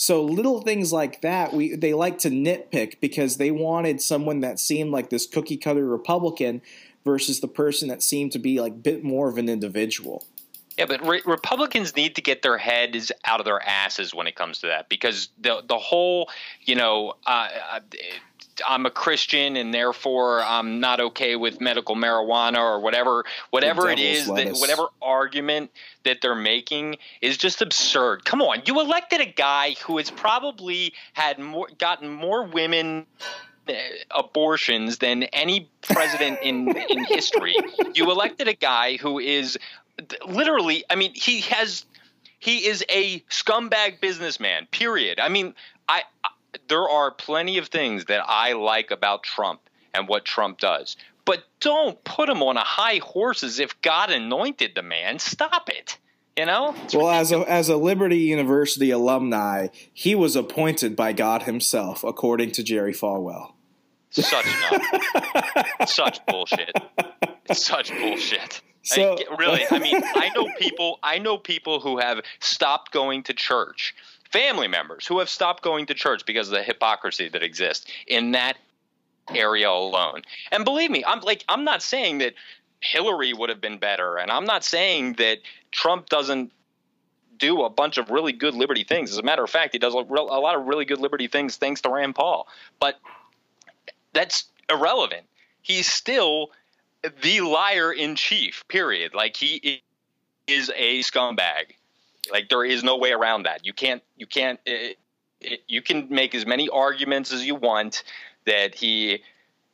So 0.00 0.24
little 0.24 0.62
things 0.62 0.94
like 0.94 1.20
that, 1.20 1.52
we 1.52 1.76
they 1.76 1.92
like 1.92 2.16
to 2.20 2.30
nitpick 2.30 3.00
because 3.00 3.36
they 3.36 3.50
wanted 3.50 4.00
someone 4.00 4.40
that 4.40 4.58
seemed 4.58 4.92
like 4.92 5.10
this 5.10 5.26
cookie 5.26 5.58
cutter 5.58 5.84
Republican 5.84 6.62
versus 7.04 7.40
the 7.40 7.48
person 7.48 7.88
that 7.88 8.02
seemed 8.02 8.32
to 8.32 8.38
be 8.38 8.62
like 8.62 8.72
a 8.72 8.76
bit 8.76 9.04
more 9.04 9.28
of 9.28 9.36
an 9.36 9.50
individual. 9.50 10.26
Yeah, 10.78 10.86
but 10.86 11.06
re- 11.06 11.20
Republicans 11.26 11.94
need 11.94 12.14
to 12.14 12.22
get 12.22 12.40
their 12.40 12.56
heads 12.56 13.12
out 13.26 13.40
of 13.40 13.44
their 13.44 13.62
asses 13.62 14.14
when 14.14 14.26
it 14.26 14.34
comes 14.36 14.60
to 14.60 14.68
that 14.68 14.88
because 14.88 15.28
the 15.38 15.62
the 15.68 15.76
whole, 15.76 16.30
you 16.62 16.76
know, 16.76 17.12
uh, 17.26 17.48
uh, 17.70 17.80
I'm 18.66 18.86
a 18.86 18.90
Christian 18.90 19.56
and 19.56 19.72
therefore 19.72 20.42
I'm 20.42 20.80
not 20.80 21.00
okay 21.00 21.36
with 21.36 21.60
medical 21.60 21.94
marijuana 21.94 22.58
or 22.58 22.80
whatever 22.80 23.24
whatever 23.50 23.88
it 23.90 23.96
devil's 23.96 24.36
that 24.36 24.60
whatever 24.60 24.86
argument 25.00 25.70
that 26.04 26.20
they're 26.20 26.34
making 26.34 26.96
is 27.20 27.36
just 27.36 27.62
absurd. 27.62 28.24
Come 28.24 28.42
on, 28.42 28.62
you 28.66 28.80
elected 28.80 29.20
a 29.20 29.26
guy 29.26 29.74
who 29.84 29.98
has 29.98 30.10
probably 30.10 30.92
had 31.12 31.38
more 31.38 31.68
gotten 31.78 32.08
more 32.08 32.44
women 32.44 33.06
uh, 33.68 33.72
abortions 34.10 34.98
than 34.98 35.24
any 35.24 35.68
president 35.82 36.38
in 36.42 36.76
in 36.90 37.04
history. 37.04 37.54
You 37.94 38.10
elected 38.10 38.48
a 38.48 38.54
guy 38.54 38.96
who 38.96 39.18
is 39.18 39.58
literally 40.26 40.84
I 40.90 40.94
mean 40.94 41.12
he 41.14 41.40
has 41.42 41.84
he 42.40 42.66
is 42.66 42.84
a 42.88 43.20
scumbag 43.30 44.00
businessman. 44.00 44.66
Period. 44.70 45.20
I 45.20 45.28
mean, 45.28 45.54
I, 45.88 46.02
I 46.24 46.30
there 46.68 46.88
are 46.88 47.10
plenty 47.10 47.58
of 47.58 47.68
things 47.68 48.06
that 48.06 48.22
I 48.26 48.52
like 48.52 48.90
about 48.90 49.22
Trump 49.22 49.60
and 49.94 50.08
what 50.08 50.24
Trump 50.24 50.58
does. 50.58 50.96
But 51.24 51.44
don't 51.60 52.02
put 52.04 52.28
him 52.28 52.42
on 52.42 52.56
a 52.56 52.64
high 52.64 53.00
horse 53.02 53.42
as 53.42 53.60
if 53.60 53.80
God 53.82 54.10
anointed 54.10 54.72
the 54.74 54.82
man. 54.82 55.18
Stop 55.18 55.68
it. 55.68 55.98
You 56.36 56.46
know? 56.46 56.74
It's 56.84 56.94
Well, 56.94 57.10
as 57.10 57.32
a 57.32 57.38
as 57.40 57.68
a 57.68 57.76
Liberty 57.76 58.18
University 58.18 58.90
alumni, 58.90 59.68
he 59.92 60.14
was 60.14 60.36
appointed 60.36 60.96
by 60.96 61.12
God 61.12 61.42
Himself, 61.42 62.02
according 62.04 62.52
to 62.52 62.62
Jerry 62.62 62.94
Falwell. 62.94 63.52
such 64.10 64.46
not, 64.70 65.88
such 65.88 66.24
bullshit. 66.26 66.72
Such 67.52 67.90
bullshit. 67.98 68.62
So- 68.82 69.18
I, 69.18 69.36
really, 69.36 69.64
I 69.70 69.78
mean, 69.78 70.00
I 70.14 70.30
know 70.34 70.48
people. 70.58 70.98
I 71.02 71.18
know 71.18 71.36
people 71.36 71.80
who 71.80 71.98
have 71.98 72.22
stopped 72.38 72.92
going 72.92 73.22
to 73.24 73.34
church. 73.34 73.94
Family 74.30 74.68
members 74.68 75.06
who 75.06 75.18
have 75.18 75.28
stopped 75.28 75.62
going 75.62 75.86
to 75.86 75.94
church 75.94 76.24
because 76.26 76.48
of 76.48 76.54
the 76.54 76.62
hypocrisy 76.62 77.28
that 77.28 77.42
exists 77.42 77.90
in 78.06 78.32
that 78.32 78.56
area 79.34 79.68
alone. 79.68 80.22
And 80.52 80.64
believe 80.64 80.90
me, 80.90 81.04
I'm 81.04 81.20
like, 81.20 81.44
I'm 81.48 81.64
not 81.64 81.82
saying 81.82 82.18
that 82.18 82.34
Hillary 82.80 83.32
would 83.32 83.50
have 83.50 83.60
been 83.60 83.78
better, 83.78 84.16
and 84.16 84.30
I'm 84.30 84.44
not 84.44 84.64
saying 84.64 85.14
that 85.14 85.38
Trump 85.70 86.08
doesn't 86.08 86.52
do 87.40 87.62
a 87.62 87.70
bunch 87.70 87.98
of 87.98 88.10
really 88.10 88.32
good 88.32 88.54
liberty 88.54 88.84
things. 88.84 89.10
As 89.10 89.18
a 89.18 89.22
matter 89.22 89.42
of 89.42 89.50
fact, 89.50 89.72
he 89.72 89.78
does 89.78 89.94
a, 89.94 89.98
a 89.98 90.40
lot 90.40 90.54
of 90.54 90.66
really 90.66 90.84
good 90.84 91.00
liberty 91.00 91.26
things 91.26 91.56
thanks 91.56 91.80
to 91.80 91.90
Rand 91.90 92.14
Paul. 92.14 92.46
But 92.78 93.00
that's 94.12 94.44
irrelevant. 94.68 95.26
He's 95.62 95.90
still 95.90 96.50
the 97.22 97.40
liar 97.40 97.92
in 97.92 98.14
chief. 98.14 98.64
Period. 98.68 99.14
Like 99.14 99.36
he 99.36 99.82
is 100.46 100.70
a 100.76 101.00
scumbag. 101.00 101.74
Like 102.32 102.48
there 102.48 102.64
is 102.64 102.82
no 102.82 102.96
way 102.96 103.12
around 103.12 103.44
that. 103.44 103.64
You 103.64 103.72
can't. 103.72 104.02
You 104.16 104.26
can't. 104.26 104.60
It, 104.66 104.98
it, 105.40 105.60
you 105.68 105.82
can 105.82 106.08
make 106.10 106.34
as 106.34 106.46
many 106.46 106.68
arguments 106.68 107.32
as 107.32 107.46
you 107.46 107.54
want 107.54 108.02
that 108.46 108.74
he 108.74 109.22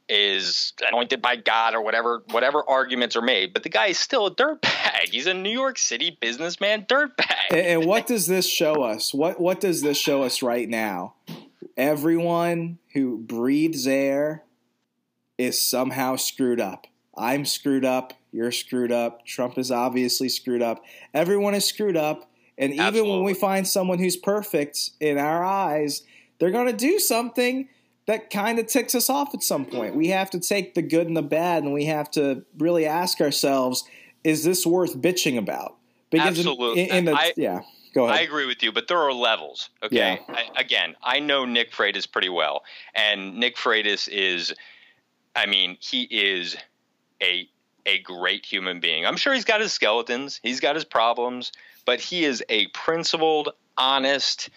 is 0.09 0.73
anointed 0.89 1.21
by 1.21 1.35
God 1.35 1.75
or 1.75 1.83
whatever 1.83 2.23
whatever 2.31 2.63
arguments 2.69 3.17
are 3.17 3.23
made, 3.23 3.53
but 3.53 3.65
the 3.65 3.69
guy 3.69 3.87
is 3.87 3.99
still 3.99 4.27
a 4.27 4.35
dirtbag. 4.35 5.09
He's 5.11 5.27
a 5.27 5.35
New 5.35 5.51
York 5.51 5.79
City 5.79 6.17
businessman 6.21 6.85
dirtbag. 6.85 7.51
And, 7.51 7.61
and 7.61 7.87
what 7.87 8.07
does 8.07 8.27
this 8.27 8.49
show 8.49 8.83
us? 8.83 9.13
What 9.13 9.41
what 9.41 9.61
does 9.61 9.83
this 9.83 9.99
show 9.99 10.23
us 10.23 10.43
right 10.43 10.69
now? 10.69 11.15
everyone 11.77 12.79
who 12.95 13.19
breathes 13.19 13.87
air 13.87 14.45
is 15.39 15.61
somehow 15.61 16.17
screwed 16.17 16.61
up. 16.61 16.87
I'm 17.17 17.45
screwed 17.45 17.85
up. 17.85 18.15
You're 18.33 18.53
screwed 18.53 18.93
up. 18.93 19.25
Trump 19.27 19.59
is 19.59 19.71
obviously 19.71 20.29
screwed 20.29 20.63
up. 20.63 20.83
Everyone 21.15 21.55
is 21.55 21.65
screwed 21.65 21.97
up. 21.97 22.31
And 22.59 22.73
even 22.73 22.87
Absolutely. 22.87 23.13
when 23.13 23.25
we 23.25 23.35
find 23.35 23.67
someone 23.67 23.99
who's 23.99 24.17
perfect 24.17 24.91
in 25.01 25.19
our 25.19 25.45
eyes, 25.45 26.03
they're 26.39 26.51
going 26.51 26.67
to 26.67 26.73
do 26.73 26.99
something 26.99 27.69
that 28.07 28.31
kind 28.31 28.59
of 28.59 28.67
ticks 28.67 28.95
us 28.95 29.11
off 29.11 29.35
at 29.35 29.43
some 29.43 29.67
point. 29.67 29.95
We 29.95 30.09
have 30.09 30.31
to 30.31 30.41
take 30.41 30.75
the 30.75 30.83
good 30.83 31.07
and 31.07 31.17
the 31.17 31.23
bad, 31.23 31.65
and 31.65 31.73
we 31.73 31.87
have 31.87 32.11
to 32.13 32.45
really 32.59 32.87
ask 32.87 33.21
ourselves: 33.21 33.85
Is 34.25 34.45
this 34.45 34.65
worth 34.65 34.97
bitching 34.97 35.37
about? 35.39 35.77
Because 36.11 36.39
Absolutely. 36.39 36.89
In, 36.89 36.97
in 36.97 37.05
the, 37.07 37.13
I, 37.13 37.33
yeah. 37.37 37.63
Go 37.95 38.05
ahead. 38.05 38.19
I 38.19 38.23
agree 38.23 38.47
with 38.47 38.63
you, 38.63 38.73
but 38.73 38.89
there 38.89 38.99
are 38.99 39.13
levels. 39.13 39.71
Okay. 39.83 39.97
Yeah. 39.97 40.19
I, 40.29 40.61
again, 40.61 40.97
I 41.03 41.19
know 41.19 41.47
Nick 41.47 41.73
Freitas 41.73 42.11
pretty 42.11 42.29
well, 42.29 42.63
and 42.95 43.39
Nick 43.39 43.57
Freitas 43.57 44.07
is, 44.07 44.53
I 45.35 45.47
mean, 45.47 45.79
he 45.81 46.03
is 46.03 46.57
a 47.23 47.49
a 47.87 48.01
great 48.01 48.45
human 48.45 48.81
being. 48.81 49.07
I'm 49.07 49.17
sure 49.17 49.33
he's 49.33 49.45
got 49.45 49.61
his 49.61 49.73
skeletons, 49.73 50.41
he's 50.43 50.61
got 50.61 50.75
his 50.75 50.85
problems, 50.85 51.53
but 51.87 52.01
he 52.01 52.25
is 52.25 52.45
a 52.51 52.67
principled, 52.69 53.51
honest, 53.79 54.51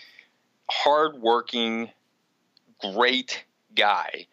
hardworking, 0.69 1.89
great 2.81 3.45
guy 3.75 4.27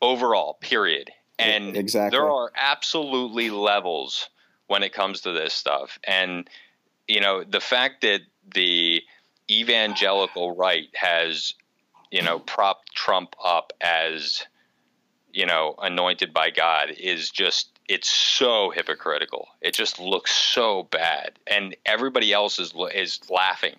overall, 0.00 0.54
period. 0.54 1.10
And 1.38 1.76
exactly. 1.76 2.16
there 2.16 2.30
are 2.30 2.50
absolutely 2.56 3.50
levels 3.50 4.30
when 4.68 4.82
it 4.82 4.94
comes 4.94 5.20
to 5.22 5.32
this 5.32 5.52
stuff. 5.52 5.98
And, 6.04 6.48
you 7.06 7.20
know, 7.20 7.44
the 7.44 7.60
fact 7.60 8.00
that 8.02 8.22
the 8.54 9.02
evangelical 9.50 10.56
right 10.56 10.88
has, 10.94 11.54
you 12.10 12.22
know, 12.22 12.38
propped 12.38 12.94
Trump 12.94 13.34
up 13.44 13.72
as, 13.80 14.46
you 15.32 15.44
know, 15.44 15.74
anointed 15.78 16.32
by 16.32 16.50
God 16.50 16.90
is 16.90 17.30
just 17.30 17.75
it's 17.88 18.08
so 18.08 18.70
hypocritical. 18.70 19.48
It 19.60 19.74
just 19.74 20.00
looks 20.00 20.32
so 20.32 20.84
bad, 20.84 21.32
and 21.46 21.76
everybody 21.84 22.32
else 22.32 22.58
is 22.58 22.72
is 22.94 23.20
laughing 23.30 23.76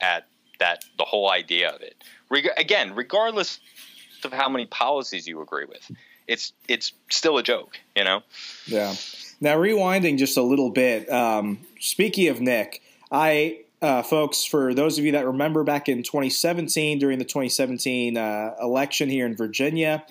at 0.00 0.26
that 0.58 0.84
the 0.98 1.04
whole 1.04 1.30
idea 1.30 1.70
of 1.70 1.80
it. 1.82 2.02
Reg- 2.30 2.48
again, 2.56 2.94
regardless 2.94 3.60
of 4.24 4.32
how 4.32 4.48
many 4.48 4.66
policies 4.66 5.26
you 5.26 5.40
agree 5.40 5.66
with, 5.66 5.90
it's 6.26 6.52
it's 6.68 6.92
still 7.10 7.38
a 7.38 7.42
joke, 7.42 7.78
you 7.94 8.04
know. 8.04 8.22
Yeah. 8.66 8.94
Now 9.40 9.56
rewinding 9.56 10.18
just 10.18 10.36
a 10.36 10.42
little 10.42 10.70
bit. 10.70 11.10
Um, 11.10 11.60
speaking 11.78 12.28
of 12.28 12.40
Nick, 12.40 12.82
I 13.12 13.60
uh, 13.82 14.02
folks, 14.02 14.44
for 14.44 14.74
those 14.74 14.98
of 14.98 15.04
you 15.04 15.12
that 15.12 15.26
remember 15.26 15.62
back 15.62 15.88
in 15.88 16.02
2017 16.02 16.98
during 16.98 17.18
the 17.18 17.24
2017 17.24 18.16
uh, 18.16 18.54
election 18.60 19.08
here 19.08 19.26
in 19.26 19.36
Virginia, 19.36 20.04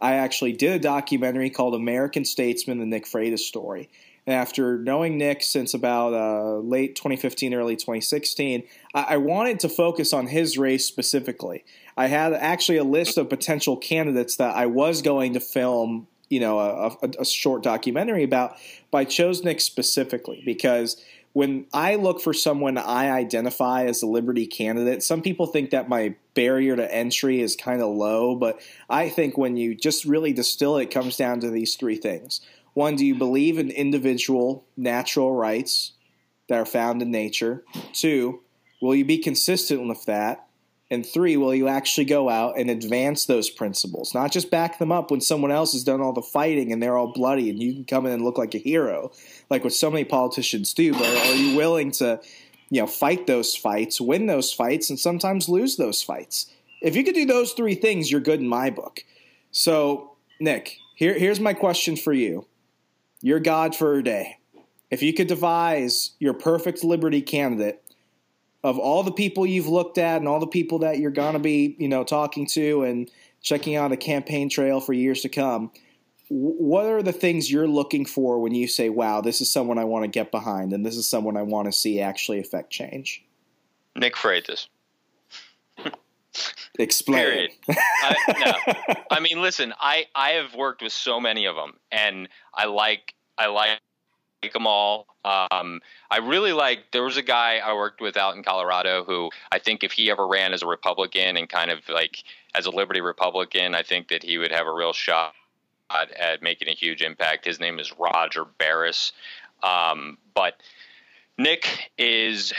I 0.00 0.14
actually 0.14 0.52
did 0.52 0.72
a 0.72 0.78
documentary 0.78 1.50
called 1.50 1.74
American 1.74 2.24
Statesman: 2.24 2.78
The 2.78 2.86
Nick 2.86 3.06
Freitas 3.06 3.40
Story. 3.40 3.88
And 4.28 4.34
after 4.34 4.76
knowing 4.76 5.16
Nick 5.16 5.42
since 5.42 5.72
about 5.72 6.12
uh, 6.12 6.58
late 6.58 6.94
2015, 6.96 7.54
early 7.54 7.76
2016, 7.76 8.62
I-, 8.94 9.06
I 9.08 9.16
wanted 9.16 9.58
to 9.60 9.70
focus 9.70 10.12
on 10.12 10.26
his 10.26 10.58
race 10.58 10.84
specifically. 10.84 11.64
I 11.96 12.08
had 12.08 12.34
actually 12.34 12.76
a 12.76 12.84
list 12.84 13.16
of 13.16 13.30
potential 13.30 13.78
candidates 13.78 14.36
that 14.36 14.54
I 14.54 14.66
was 14.66 15.00
going 15.00 15.32
to 15.32 15.40
film, 15.40 16.08
you 16.28 16.40
know, 16.40 16.58
a, 16.58 16.88
a, 17.00 17.10
a 17.20 17.24
short 17.24 17.62
documentary 17.62 18.22
about, 18.22 18.58
but 18.90 18.98
I 18.98 19.04
chose 19.04 19.42
Nick 19.42 19.62
specifically 19.62 20.42
because 20.44 21.02
when 21.38 21.66
I 21.72 21.94
look 21.94 22.20
for 22.20 22.32
someone 22.32 22.76
I 22.76 23.12
identify 23.12 23.84
as 23.84 24.02
a 24.02 24.08
Liberty 24.08 24.44
candidate, 24.44 25.04
some 25.04 25.22
people 25.22 25.46
think 25.46 25.70
that 25.70 25.88
my 25.88 26.16
barrier 26.34 26.74
to 26.74 26.92
entry 26.92 27.40
is 27.40 27.54
kind 27.54 27.80
of 27.80 27.94
low, 27.94 28.34
but 28.34 28.60
I 28.90 29.08
think 29.08 29.38
when 29.38 29.56
you 29.56 29.76
just 29.76 30.04
really 30.04 30.32
distill 30.32 30.78
it, 30.78 30.82
it 30.82 30.90
comes 30.90 31.16
down 31.16 31.38
to 31.38 31.50
these 31.50 31.76
three 31.76 31.94
things. 31.94 32.40
One, 32.74 32.96
do 32.96 33.06
you 33.06 33.14
believe 33.14 33.56
in 33.56 33.70
individual 33.70 34.66
natural 34.76 35.32
rights 35.32 35.92
that 36.48 36.58
are 36.58 36.66
found 36.66 37.02
in 37.02 37.12
nature? 37.12 37.62
Two, 37.92 38.40
will 38.82 38.96
you 38.96 39.04
be 39.04 39.18
consistent 39.18 39.86
with 39.86 40.06
that? 40.06 40.48
And 40.90 41.04
three, 41.04 41.36
will 41.36 41.54
you 41.54 41.68
actually 41.68 42.06
go 42.06 42.30
out 42.30 42.58
and 42.58 42.70
advance 42.70 43.26
those 43.26 43.50
principles? 43.50 44.14
Not 44.14 44.32
just 44.32 44.50
back 44.50 44.78
them 44.78 44.90
up 44.90 45.10
when 45.10 45.20
someone 45.20 45.52
else 45.52 45.72
has 45.72 45.84
done 45.84 46.00
all 46.00 46.14
the 46.14 46.22
fighting 46.22 46.72
and 46.72 46.82
they're 46.82 46.96
all 46.96 47.12
bloody 47.12 47.50
and 47.50 47.62
you 47.62 47.74
can 47.74 47.84
come 47.84 48.06
in 48.06 48.12
and 48.12 48.24
look 48.24 48.38
like 48.38 48.54
a 48.54 48.58
hero, 48.58 49.12
like 49.50 49.64
what 49.64 49.72
so 49.72 49.90
many 49.90 50.04
politicians 50.04 50.74
do, 50.74 50.92
but 50.92 51.06
are 51.06 51.34
you 51.34 51.56
willing 51.56 51.90
to, 51.92 52.20
you 52.70 52.80
know, 52.80 52.86
fight 52.86 53.26
those 53.26 53.56
fights, 53.56 54.00
win 54.00 54.26
those 54.26 54.52
fights, 54.52 54.90
and 54.90 54.98
sometimes 54.98 55.48
lose 55.48 55.76
those 55.76 56.02
fights? 56.02 56.50
If 56.82 56.94
you 56.94 57.04
could 57.04 57.14
do 57.14 57.26
those 57.26 57.52
three 57.52 57.74
things, 57.74 58.10
you're 58.10 58.20
good 58.20 58.40
in 58.40 58.48
my 58.48 58.70
book. 58.70 59.04
So, 59.50 60.16
Nick, 60.40 60.76
here, 60.94 61.18
here's 61.18 61.40
my 61.40 61.54
question 61.54 61.96
for 61.96 62.12
you. 62.12 62.46
You're 63.20 63.40
God 63.40 63.74
for 63.74 63.94
a 63.94 64.02
day. 64.02 64.36
If 64.90 65.02
you 65.02 65.12
could 65.12 65.26
devise 65.26 66.12
your 66.18 66.34
perfect 66.34 66.84
liberty 66.84 67.20
candidate, 67.20 67.82
of 68.64 68.78
all 68.78 69.02
the 69.02 69.12
people 69.12 69.46
you've 69.46 69.68
looked 69.68 69.98
at 69.98 70.18
and 70.18 70.28
all 70.28 70.40
the 70.40 70.46
people 70.46 70.80
that 70.80 70.98
you're 70.98 71.10
going 71.10 71.34
to 71.34 71.38
be, 71.38 71.76
you 71.78 71.88
know, 71.88 72.04
talking 72.04 72.46
to 72.46 72.82
and 72.82 73.10
checking 73.40 73.76
out 73.76 73.92
a 73.92 73.96
campaign 73.96 74.48
trail 74.48 74.80
for 74.80 74.92
years 74.92 75.22
to 75.22 75.28
come, 75.28 75.70
what 76.28 76.86
are 76.86 77.02
the 77.02 77.12
things 77.12 77.50
you're 77.50 77.68
looking 77.68 78.04
for 78.04 78.40
when 78.40 78.54
you 78.54 78.68
say, 78.68 78.88
wow, 78.88 79.20
this 79.20 79.40
is 79.40 79.50
someone 79.50 79.78
I 79.78 79.84
want 79.84 80.04
to 80.04 80.08
get 80.08 80.30
behind 80.30 80.72
and 80.72 80.84
this 80.84 80.96
is 80.96 81.08
someone 81.08 81.36
I 81.36 81.42
want 81.42 81.66
to 81.66 81.72
see 81.72 82.00
actually 82.00 82.38
affect 82.38 82.70
change? 82.70 83.24
Nick 83.96 84.14
Freitas. 84.14 84.68
Explain. 86.78 87.18
Period. 87.18 87.50
I, 87.68 88.14
no. 88.38 88.94
I 89.10 89.20
mean, 89.20 89.40
listen, 89.40 89.72
I, 89.80 90.06
I 90.14 90.30
have 90.30 90.54
worked 90.54 90.82
with 90.82 90.92
so 90.92 91.18
many 91.18 91.46
of 91.46 91.56
them, 91.56 91.74
and 91.90 92.28
I 92.54 92.66
like 92.66 93.14
I 93.36 93.48
like 93.48 93.80
like 94.42 94.52
them 94.52 94.66
all. 94.66 95.06
Um, 95.24 95.80
I 96.10 96.18
really 96.18 96.52
like. 96.52 96.92
There 96.92 97.02
was 97.02 97.16
a 97.16 97.22
guy 97.22 97.58
I 97.58 97.74
worked 97.74 98.00
with 98.00 98.16
out 98.16 98.36
in 98.36 98.44
Colorado 98.44 99.02
who 99.04 99.30
I 99.50 99.58
think 99.58 99.82
if 99.82 99.92
he 99.92 100.10
ever 100.10 100.28
ran 100.28 100.52
as 100.52 100.62
a 100.62 100.66
Republican 100.66 101.36
and 101.36 101.48
kind 101.48 101.70
of 101.70 101.80
like 101.88 102.22
as 102.54 102.66
a 102.66 102.70
Liberty 102.70 103.00
Republican, 103.00 103.74
I 103.74 103.82
think 103.82 104.08
that 104.08 104.22
he 104.22 104.38
would 104.38 104.52
have 104.52 104.66
a 104.66 104.72
real 104.72 104.92
shot 104.92 105.34
at 105.90 106.42
making 106.42 106.68
a 106.68 106.74
huge 106.74 107.02
impact. 107.02 107.44
His 107.44 107.60
name 107.60 107.78
is 107.78 107.92
Roger 107.98 108.44
Barris. 108.44 109.12
Um, 109.62 110.18
but 110.34 110.54
Nick 111.36 111.90
is, 111.96 112.52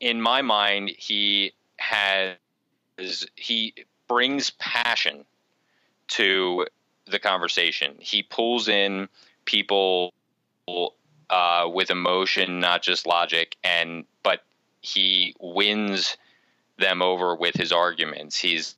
in 0.00 0.20
my 0.20 0.42
mind, 0.42 0.90
he 0.96 1.52
has 1.78 2.36
he 3.36 3.74
brings 4.08 4.50
passion 4.50 5.24
to 6.08 6.66
the 7.06 7.18
conversation. 7.18 7.96
He 7.98 8.22
pulls 8.22 8.68
in 8.68 9.08
people 9.44 10.12
uh, 11.30 11.68
with 11.72 11.90
emotion, 11.90 12.60
not 12.60 12.82
just 12.82 13.06
logic, 13.06 13.56
and 13.64 14.04
but 14.22 14.44
he 14.80 15.34
wins 15.40 16.16
them 16.78 17.02
over 17.02 17.34
with 17.34 17.54
his 17.54 17.72
arguments. 17.72 18.38
He's 18.38 18.76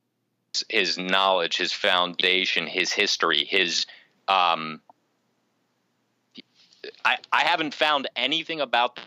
his 0.68 0.98
knowledge, 0.98 1.56
his 1.56 1.72
foundation, 1.72 2.66
his 2.66 2.92
history, 2.92 3.44
his 3.44 3.86
um, 4.28 4.80
I, 7.04 7.18
I 7.32 7.42
haven't 7.42 7.74
found 7.74 8.08
anything 8.16 8.60
about 8.60 8.98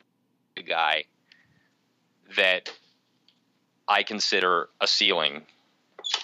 the 0.56 0.64
guy 0.64 1.06
that 2.36 2.72
I 3.88 4.04
consider 4.04 4.70
a 4.80 4.88
ceiling. 4.88 5.44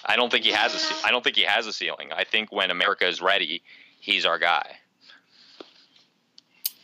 I 0.04 0.16
don't 0.16 0.30
think 0.30 0.44
he 0.44 0.52
has 0.52 0.74
a 0.74 1.06
I 1.06 1.10
don't 1.10 1.24
think 1.24 1.36
he 1.36 1.42
has 1.42 1.66
a 1.66 1.72
ceiling. 1.72 2.10
I 2.12 2.24
think 2.24 2.52
when 2.52 2.70
America 2.70 3.06
is 3.06 3.20
ready, 3.20 3.62
he's 3.98 4.26
our 4.26 4.38
guy. 4.38 4.76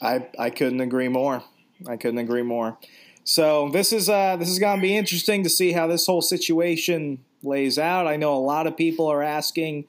I 0.00 0.28
I 0.38 0.50
couldn't 0.50 0.80
agree 0.80 1.08
more. 1.08 1.42
I 1.86 1.96
couldn't 1.96 2.18
agree 2.18 2.42
more. 2.42 2.78
So 3.24 3.68
this 3.70 3.92
is 3.92 4.08
uh, 4.08 4.36
this 4.36 4.48
is 4.48 4.58
going 4.58 4.78
to 4.78 4.82
be 4.82 4.96
interesting 4.96 5.42
to 5.42 5.50
see 5.50 5.72
how 5.72 5.86
this 5.86 6.06
whole 6.06 6.22
situation 6.22 7.24
lays 7.46 7.78
out. 7.78 8.06
I 8.06 8.16
know 8.16 8.34
a 8.34 8.38
lot 8.38 8.66
of 8.66 8.76
people 8.76 9.06
are 9.06 9.22
asking 9.22 9.86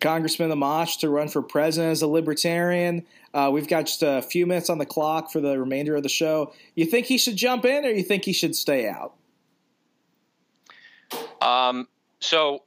Congressman 0.00 0.50
Amash 0.50 0.98
to 1.00 1.08
run 1.08 1.28
for 1.28 1.42
president 1.42 1.92
as 1.92 2.02
a 2.02 2.06
libertarian. 2.06 3.06
Uh, 3.32 3.50
we've 3.52 3.68
got 3.68 3.86
just 3.86 4.02
a 4.02 4.22
few 4.22 4.46
minutes 4.46 4.68
on 4.70 4.78
the 4.78 4.86
clock 4.86 5.30
for 5.30 5.40
the 5.40 5.58
remainder 5.58 5.94
of 5.94 6.02
the 6.02 6.08
show. 6.08 6.52
You 6.74 6.86
think 6.86 7.06
he 7.06 7.18
should 7.18 7.36
jump 7.36 7.64
in, 7.64 7.84
or 7.84 7.90
you 7.90 8.02
think 8.02 8.24
he 8.24 8.32
should 8.32 8.56
stay 8.56 8.88
out? 8.88 9.14
Um. 11.40 11.86
So, 12.18 12.64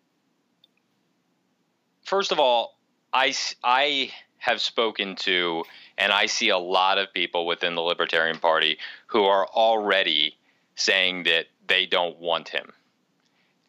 first 2.06 2.32
of 2.32 2.39
all, 2.39 2.80
I 3.12 3.34
I 3.63 4.12
have 4.38 4.62
spoken 4.62 5.15
to 5.18 5.63
and 6.00 6.13
I 6.13 6.26
see 6.26 6.50
a 6.50 6.58
lot 6.58 6.98
of 6.98 7.13
people 7.13 7.46
within 7.46 7.76
the 7.76 7.82
Libertarian 7.82 8.39
Party 8.39 8.80
who 9.08 9.26
are 9.26 9.46
already 9.46 10.38
saying 10.76 11.24
that 11.24 11.48
they 11.68 11.86
don't 11.86 12.18
want 12.18 12.50
him. 12.50 12.72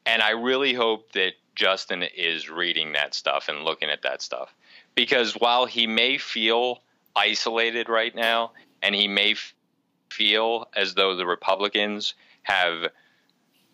And 0.06 0.22
I 0.22 0.30
really 0.30 0.72
hope 0.72 1.12
that 1.12 1.32
Justin 1.54 2.02
is 2.02 2.48
reading 2.48 2.92
that 2.92 3.14
stuff 3.14 3.48
and 3.48 3.64
looking 3.64 3.90
at 3.90 4.02
that 4.02 4.22
stuff. 4.22 4.54
Because 4.94 5.34
while 5.34 5.66
he 5.66 5.86
may 5.86 6.18
feel 6.18 6.82
isolated 7.14 7.88
right 7.88 8.14
now, 8.14 8.52
and 8.82 8.94
he 8.94 9.08
may 9.08 9.32
f- 9.32 9.54
feel 10.10 10.68
as 10.74 10.94
though 10.94 11.16
the 11.16 11.26
Republicans 11.26 12.14
have 12.42 12.90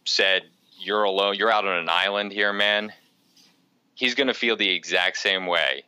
said, 0.04 0.42
you're 0.78 1.04
alone, 1.04 1.36
you're 1.36 1.50
out 1.50 1.66
on 1.66 1.78
an 1.78 1.88
island 1.88 2.32
here, 2.32 2.52
man. 2.52 2.92
He's 3.94 4.14
going 4.14 4.26
to 4.26 4.34
feel 4.34 4.56
the 4.56 4.68
exact 4.68 5.16
same 5.16 5.46
way 5.46 5.84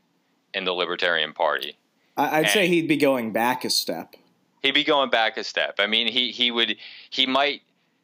in 0.54 0.64
the 0.64 0.72
Libertarian 0.72 1.32
Party. 1.32 1.76
I'd 2.16 2.44
and 2.44 2.48
say 2.48 2.68
he'd 2.68 2.88
be 2.88 2.96
going 2.96 3.32
back 3.32 3.64
a 3.64 3.70
step. 3.70 4.16
He'd 4.62 4.72
be 4.72 4.84
going 4.84 5.10
back 5.10 5.36
a 5.36 5.44
step. 5.44 5.76
I 5.78 5.86
mean, 5.86 6.08
he 6.08 6.32
he 6.32 6.50
would 6.50 6.76
he 7.10 7.26
might 7.26 7.62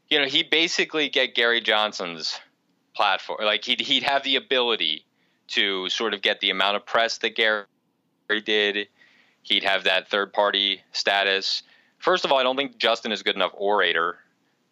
you 0.09 0.19
know, 0.19 0.27
he 0.27 0.43
basically 0.43 1.09
get 1.09 1.35
Gary 1.35 1.61
Johnson's 1.61 2.39
platform. 2.95 3.39
Like 3.43 3.65
he'd 3.65 3.81
he'd 3.81 4.03
have 4.03 4.23
the 4.23 4.37
ability 4.37 5.05
to 5.49 5.89
sort 5.89 6.15
of 6.15 6.23
get 6.23 6.41
the 6.41 6.51
amount 6.51 6.77
of 6.77 6.87
press 6.87 7.19
that 7.19 7.37
Gary 7.37 7.65
did. 8.45 8.89
He'd 9.43 9.65
have 9.65 9.85
that 9.85 10.09
third 10.09 10.33
party 10.33 10.83
status. 10.93 11.63
First 11.99 12.25
of 12.25 12.33
all, 12.33 12.39
I 12.39 12.43
don't 12.43 12.57
think 12.57 12.79
Justin 12.79 13.13
is 13.13 13.23
good 13.23 13.37
enough 13.37 13.53
orator 13.55 14.19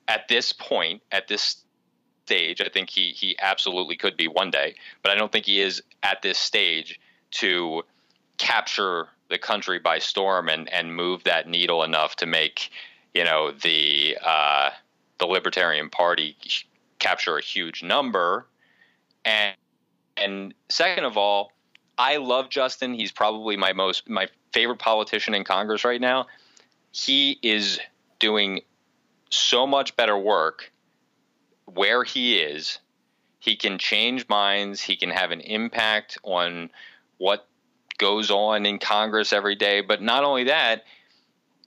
at 0.09 0.29
this 0.29 0.53
point, 0.53 1.03
at 1.11 1.29
this 1.29 1.62
stage. 2.25 2.61
I 2.61 2.68
think 2.68 2.90
he 2.90 3.12
he 3.12 3.37
absolutely 3.40 3.97
could 3.97 4.16
be 4.16 4.29
one 4.29 4.51
day, 4.51 4.75
but 5.03 5.12
I 5.12 5.14
don't 5.14 5.33
think 5.33 5.47
he 5.47 5.61
is 5.61 5.83
at 6.03 6.23
this 6.23 6.38
stage 6.38 7.01
to 7.33 7.83
capture 8.38 9.09
the 9.29 9.38
country 9.38 9.79
by 9.79 9.99
storm 9.99 10.49
and 10.49 10.73
and 10.73 10.95
move 10.95 11.25
that 11.25 11.49
needle 11.49 11.83
enough 11.83 12.16
to 12.16 12.27
make 12.27 12.71
you 13.14 13.25
know 13.25 13.53
the 13.53 14.16
uh, 14.23 14.71
the 15.23 15.29
Libertarian 15.29 15.89
Party 15.89 16.37
capture 16.99 17.39
a 17.39 17.41
huge 17.41 17.85
number, 17.85 18.45
and 19.25 19.55
and 20.17 20.53
second 20.69 21.05
of 21.05 21.17
all, 21.17 21.53
I 21.97 22.17
love 22.17 22.51
Justin. 22.51 22.93
He's 22.93 23.13
probably 23.13 23.57
my 23.57 23.73
most 23.73 24.11
my 24.11 24.27
favorite 24.53 24.81
politician 24.81 25.33
in 25.33 25.45
Congress 25.45 25.85
right 25.85 26.01
now. 26.01 26.27
He 26.91 27.39
is 27.41 27.79
doing 28.19 28.63
so 29.31 29.65
much 29.65 29.95
better 29.95 30.19
work 30.19 30.73
where 31.67 32.03
he 32.03 32.41
is. 32.41 32.81
He 33.39 33.55
can 33.55 33.79
change 33.79 34.29
minds. 34.29 34.81
He 34.81 34.97
can 34.97 35.11
have 35.11 35.31
an 35.31 35.41
impact 35.41 36.19
on 36.25 36.69
what 37.19 37.47
goes 37.99 38.29
on 38.33 38.67
in 38.67 38.81
Congress 38.81 39.33
every 39.33 39.55
day. 39.55 39.83
But 39.83 40.03
not 40.03 40.25
only 40.25 40.45
that, 40.45 40.83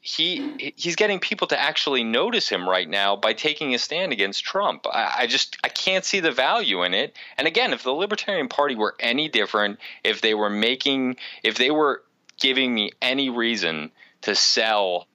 he 0.05 0.73
he's 0.75 0.95
getting 0.95 1.19
people 1.19 1.47
to 1.47 1.59
actually 1.59 2.03
notice 2.03 2.47
him 2.47 2.69
right 2.69 2.87
now 2.87 3.15
by 3.15 3.33
taking 3.33 3.73
a 3.73 3.79
stand 3.79 4.13
against 4.13 4.43
Trump. 4.43 4.85
I, 4.85 5.13
I, 5.21 5.27
just 5.27 5.57
I 5.63 5.69
can't 5.69 6.05
see 6.05 6.19
the 6.19 6.31
value 6.31 6.83
in 6.83 6.93
it. 6.93 7.17
And 7.39 7.47
again, 7.47 7.73
if 7.73 7.81
the 7.81 7.91
Libertarian 7.91 8.47
Party 8.47 8.75
were 8.75 8.95
any 8.99 9.29
different, 9.29 9.79
if 10.03 10.21
they 10.21 10.35
were 10.35 10.51
making, 10.51 11.17
if 11.41 11.57
they 11.57 11.71
were 11.71 12.03
giving 12.39 12.75
me 12.75 12.91
any 13.01 13.31
reason 13.31 13.91
to 14.21 14.35
sell 14.35 15.07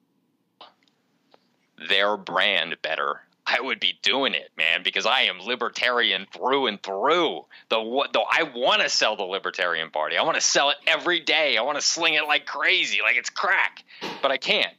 their 1.88 2.16
brand 2.16 2.76
better, 2.82 3.20
I 3.46 3.60
would 3.60 3.78
be 3.78 3.96
doing 4.02 4.34
it, 4.34 4.50
man, 4.58 4.82
because 4.82 5.06
I 5.06 5.22
am 5.22 5.38
libertarian 5.38 6.26
through 6.32 6.66
and 6.66 6.82
through. 6.82 7.44
The 7.68 8.08
the 8.12 8.24
I 8.28 8.42
want 8.56 8.82
to 8.82 8.88
sell 8.88 9.14
the 9.14 9.22
Libertarian 9.22 9.90
Party. 9.90 10.16
I 10.16 10.24
want 10.24 10.34
to 10.34 10.40
sell 10.40 10.70
it 10.70 10.78
every 10.88 11.20
day. 11.20 11.56
I 11.56 11.62
want 11.62 11.78
to 11.78 11.82
sling 11.82 12.14
it 12.14 12.24
like 12.24 12.44
crazy, 12.44 12.98
like 13.04 13.16
it's 13.16 13.30
crack, 13.30 13.84
but 14.20 14.32
I 14.32 14.36
can't 14.36 14.74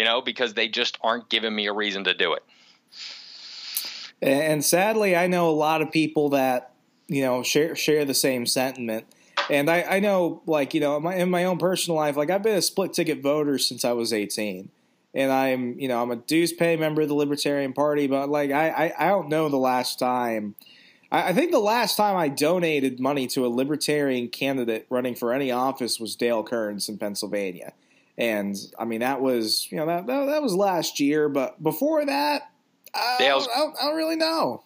you 0.00 0.06
know, 0.06 0.22
because 0.22 0.54
they 0.54 0.66
just 0.66 0.96
aren't 1.02 1.28
giving 1.28 1.54
me 1.54 1.66
a 1.66 1.74
reason 1.74 2.04
to 2.04 2.14
do 2.14 2.32
it. 2.32 2.42
And 4.22 4.64
sadly, 4.64 5.14
I 5.14 5.26
know 5.26 5.50
a 5.50 5.52
lot 5.52 5.82
of 5.82 5.90
people 5.90 6.30
that 6.30 6.72
you 7.06 7.20
know 7.20 7.42
share 7.42 7.76
share 7.76 8.06
the 8.06 8.14
same 8.14 8.46
sentiment. 8.46 9.04
And 9.50 9.68
I, 9.68 9.82
I 9.82 10.00
know, 10.00 10.40
like 10.46 10.72
you 10.72 10.80
know, 10.80 10.96
in 10.96 11.02
my, 11.02 11.14
in 11.16 11.28
my 11.28 11.44
own 11.44 11.58
personal 11.58 11.98
life, 11.98 12.16
like 12.16 12.30
I've 12.30 12.42
been 12.42 12.56
a 12.56 12.62
split 12.62 12.94
ticket 12.94 13.20
voter 13.20 13.58
since 13.58 13.84
I 13.84 13.92
was 13.92 14.14
eighteen, 14.14 14.70
and 15.12 15.30
I'm 15.30 15.78
you 15.78 15.86
know 15.86 16.00
I'm 16.02 16.10
a 16.10 16.16
dues 16.16 16.54
pay 16.54 16.78
member 16.78 17.02
of 17.02 17.08
the 17.08 17.14
Libertarian 17.14 17.74
Party, 17.74 18.06
but 18.06 18.30
like 18.30 18.52
I 18.52 18.68
I, 18.70 19.06
I 19.06 19.08
don't 19.08 19.28
know 19.28 19.50
the 19.50 19.58
last 19.58 19.98
time. 19.98 20.54
I, 21.12 21.28
I 21.28 21.32
think 21.34 21.50
the 21.50 21.58
last 21.58 21.98
time 21.98 22.16
I 22.16 22.28
donated 22.28 23.00
money 23.00 23.26
to 23.26 23.44
a 23.44 23.48
Libertarian 23.48 24.28
candidate 24.28 24.86
running 24.88 25.14
for 25.14 25.34
any 25.34 25.50
office 25.50 26.00
was 26.00 26.16
Dale 26.16 26.42
Kerns 26.42 26.88
in 26.88 26.96
Pennsylvania. 26.96 27.74
And 28.20 28.54
I 28.78 28.84
mean, 28.84 29.00
that 29.00 29.22
was 29.22 29.66
you 29.70 29.78
know 29.78 29.86
that 29.86 30.06
that, 30.06 30.26
that 30.26 30.42
was 30.42 30.54
last 30.54 31.00
year, 31.00 31.28
but 31.30 31.60
before 31.62 32.04
that, 32.04 32.50
I, 32.94 33.16
Dale's, 33.18 33.48
I, 33.48 33.58
don't, 33.58 33.76
I 33.80 33.86
don't 33.86 33.96
really 33.96 34.16
know. 34.16 34.62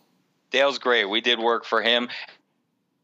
Dale's 0.50 0.78
great. 0.78 1.04
We 1.04 1.20
did 1.20 1.38
work 1.38 1.64
for 1.64 1.80
him, 1.80 2.08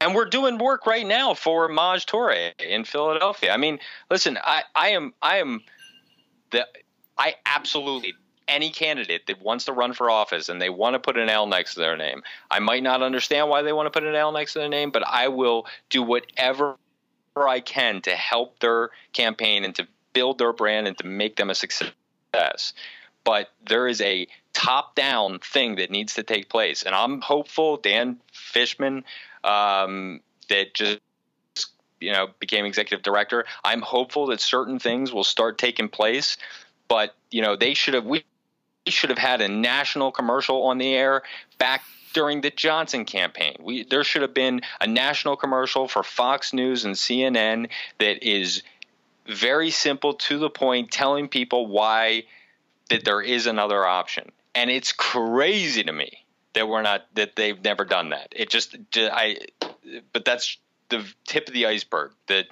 and 0.00 0.12
we're 0.12 0.28
doing 0.28 0.58
work 0.58 0.86
right 0.86 1.06
now 1.06 1.34
for 1.34 1.68
Maj 1.68 2.04
Toure 2.04 2.52
in 2.60 2.84
Philadelphia. 2.84 3.52
I 3.52 3.58
mean, 3.58 3.78
listen, 4.10 4.38
I, 4.42 4.64
I 4.74 4.88
am 4.88 5.14
I 5.22 5.36
am 5.38 5.60
the 6.50 6.66
I 7.16 7.36
absolutely 7.46 8.14
any 8.48 8.70
candidate 8.70 9.28
that 9.28 9.40
wants 9.40 9.66
to 9.66 9.72
run 9.72 9.92
for 9.92 10.10
office 10.10 10.48
and 10.48 10.60
they 10.60 10.70
want 10.70 10.94
to 10.94 10.98
put 10.98 11.16
an 11.16 11.28
L 11.28 11.46
next 11.46 11.74
to 11.74 11.80
their 11.80 11.96
name. 11.96 12.22
I 12.50 12.58
might 12.58 12.82
not 12.82 13.02
understand 13.02 13.48
why 13.48 13.62
they 13.62 13.72
want 13.72 13.86
to 13.86 13.90
put 13.90 14.04
an 14.04 14.16
L 14.16 14.32
next 14.32 14.54
to 14.54 14.58
their 14.58 14.68
name, 14.68 14.90
but 14.90 15.06
I 15.06 15.28
will 15.28 15.66
do 15.88 16.02
whatever 16.02 16.76
I 17.36 17.60
can 17.60 18.02
to 18.02 18.10
help 18.10 18.58
their 18.58 18.90
campaign 19.12 19.64
and 19.64 19.72
to 19.76 19.86
build 20.12 20.38
their 20.38 20.52
brand 20.52 20.86
and 20.86 20.96
to 20.98 21.06
make 21.06 21.36
them 21.36 21.50
a 21.50 21.54
success. 21.54 22.72
But 23.24 23.50
there 23.66 23.86
is 23.86 24.00
a 24.00 24.26
top 24.52 24.94
down 24.94 25.38
thing 25.38 25.76
that 25.76 25.90
needs 25.90 26.14
to 26.14 26.22
take 26.22 26.48
place. 26.48 26.82
And 26.82 26.94
I'm 26.94 27.20
hopeful 27.20 27.76
Dan 27.76 28.18
Fishman, 28.32 29.04
um, 29.44 30.20
that 30.48 30.74
just 30.74 31.00
you 32.00 32.12
know 32.12 32.28
became 32.38 32.64
executive 32.64 33.02
director 33.02 33.44
i'm 33.62 33.82
hopeful 33.82 34.26
that 34.28 34.40
certain 34.40 34.78
things 34.78 35.12
will 35.12 35.22
start 35.22 35.58
taking 35.58 35.86
place 35.86 36.38
but 36.88 37.14
you 37.30 37.42
know 37.42 37.56
they 37.56 37.74
should 37.74 37.92
have 37.92 38.06
we 38.06 38.24
should 38.86 39.10
have 39.10 39.18
had 39.18 39.40
a 39.40 39.48
national 39.48 40.10
commercial 40.10 40.64
on 40.64 40.78
the 40.78 40.94
air 40.94 41.22
back 41.58 41.82
during 42.12 42.40
the 42.40 42.50
Johnson 42.50 43.04
campaign. 43.04 43.54
We 43.60 43.84
there 43.84 44.02
should 44.04 44.22
have 44.22 44.34
been 44.34 44.62
a 44.80 44.86
national 44.86 45.36
commercial 45.36 45.86
for 45.86 46.02
Fox 46.02 46.52
News 46.52 46.84
and 46.84 46.94
CNN 46.94 47.68
that 47.98 48.26
is 48.26 48.62
very 49.30 49.70
simple 49.70 50.14
to 50.14 50.38
the 50.38 50.50
point, 50.50 50.90
telling 50.90 51.28
people 51.28 51.66
why 51.66 52.24
that 52.88 53.04
there 53.04 53.22
is 53.22 53.46
another 53.46 53.86
option. 53.86 54.30
And 54.54 54.70
it's 54.70 54.92
crazy 54.92 55.84
to 55.84 55.92
me 55.92 56.24
that 56.54 56.68
we're 56.68 56.82
not 56.82 57.06
that 57.14 57.36
they've 57.36 57.62
never 57.62 57.84
done 57.84 58.10
that. 58.10 58.28
It 58.32 58.50
just 58.50 58.76
I 58.96 59.38
but 60.12 60.24
that's 60.24 60.58
the 60.88 61.04
tip 61.24 61.48
of 61.48 61.54
the 61.54 61.66
iceberg 61.66 62.12
that 62.26 62.46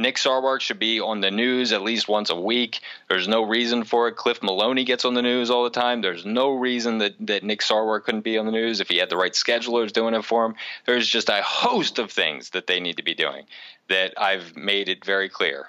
Nick 0.00 0.14
Sarwark 0.14 0.60
should 0.60 0.78
be 0.78 1.00
on 1.00 1.20
the 1.20 1.30
news 1.30 1.72
at 1.72 1.82
least 1.82 2.06
once 2.06 2.30
a 2.30 2.40
week. 2.40 2.80
There's 3.08 3.26
no 3.26 3.42
reason 3.42 3.82
for 3.82 4.06
it. 4.06 4.14
Cliff 4.14 4.40
Maloney 4.42 4.84
gets 4.84 5.04
on 5.04 5.14
the 5.14 5.22
news 5.22 5.50
all 5.50 5.64
the 5.64 5.70
time. 5.70 6.02
There's 6.02 6.24
no 6.24 6.52
reason 6.52 6.98
that, 6.98 7.14
that 7.26 7.42
Nick 7.42 7.62
Sarwark 7.62 8.04
couldn't 8.04 8.20
be 8.20 8.38
on 8.38 8.46
the 8.46 8.52
news 8.52 8.80
if 8.80 8.88
he 8.88 8.98
had 8.98 9.10
the 9.10 9.16
right 9.16 9.32
schedulers 9.32 9.92
doing 9.92 10.14
it 10.14 10.24
for 10.24 10.46
him. 10.46 10.54
There's 10.86 11.08
just 11.08 11.28
a 11.28 11.42
host 11.42 11.98
of 11.98 12.12
things 12.12 12.50
that 12.50 12.68
they 12.68 12.78
need 12.78 12.98
to 12.98 13.02
be 13.02 13.14
doing 13.14 13.46
that 13.88 14.14
I've 14.16 14.56
made 14.56 14.88
it 14.88 15.04
very 15.04 15.28
clear. 15.28 15.66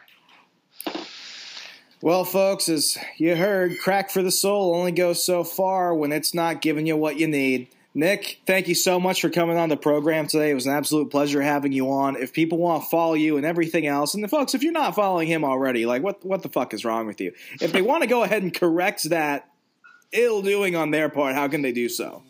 Well, 2.01 2.23
folks, 2.23 2.69
as 2.69 2.97
you 3.17 3.35
heard, 3.35 3.77
crack 3.79 4.09
for 4.09 4.23
the 4.23 4.31
soul 4.31 4.73
only 4.73 4.93
goes 4.93 5.21
so 5.21 5.43
far 5.43 5.93
when 5.93 6.13
it's 6.13 6.33
not 6.33 6.61
giving 6.61 6.87
you 6.87 6.95
what 6.95 7.19
you 7.19 7.27
need. 7.27 7.67
Nick, 7.93 8.39
thank 8.45 8.69
you 8.69 8.75
so 8.75 9.01
much 9.01 9.19
for 9.19 9.29
coming 9.29 9.57
on 9.57 9.67
the 9.67 9.75
program 9.75 10.25
today. 10.27 10.51
It 10.51 10.53
was 10.53 10.65
an 10.65 10.71
absolute 10.71 11.11
pleasure 11.11 11.41
having 11.41 11.73
you 11.73 11.91
on. 11.91 12.15
If 12.15 12.31
people 12.31 12.57
want 12.57 12.83
to 12.83 12.89
follow 12.89 13.15
you 13.15 13.35
and 13.35 13.45
everything 13.45 13.85
else, 13.85 14.13
and 14.13 14.23
the 14.23 14.29
folks, 14.29 14.53
if 14.53 14.63
you're 14.63 14.71
not 14.71 14.95
following 14.95 15.27
him 15.27 15.43
already, 15.43 15.85
like 15.85 16.01
what 16.01 16.23
what 16.23 16.41
the 16.41 16.49
fuck 16.49 16.73
is 16.73 16.85
wrong 16.85 17.05
with 17.05 17.19
you? 17.19 17.33
If 17.59 17.73
they 17.73 17.81
want 17.81 18.03
to 18.03 18.07
go 18.07 18.23
ahead 18.23 18.43
and 18.43 18.53
correct 18.53 19.09
that 19.09 19.49
ill 20.13 20.41
doing 20.41 20.77
on 20.77 20.91
their 20.91 21.09
part, 21.09 21.35
how 21.35 21.49
can 21.49 21.63
they 21.63 21.73
do 21.73 21.89
so? 21.89 22.23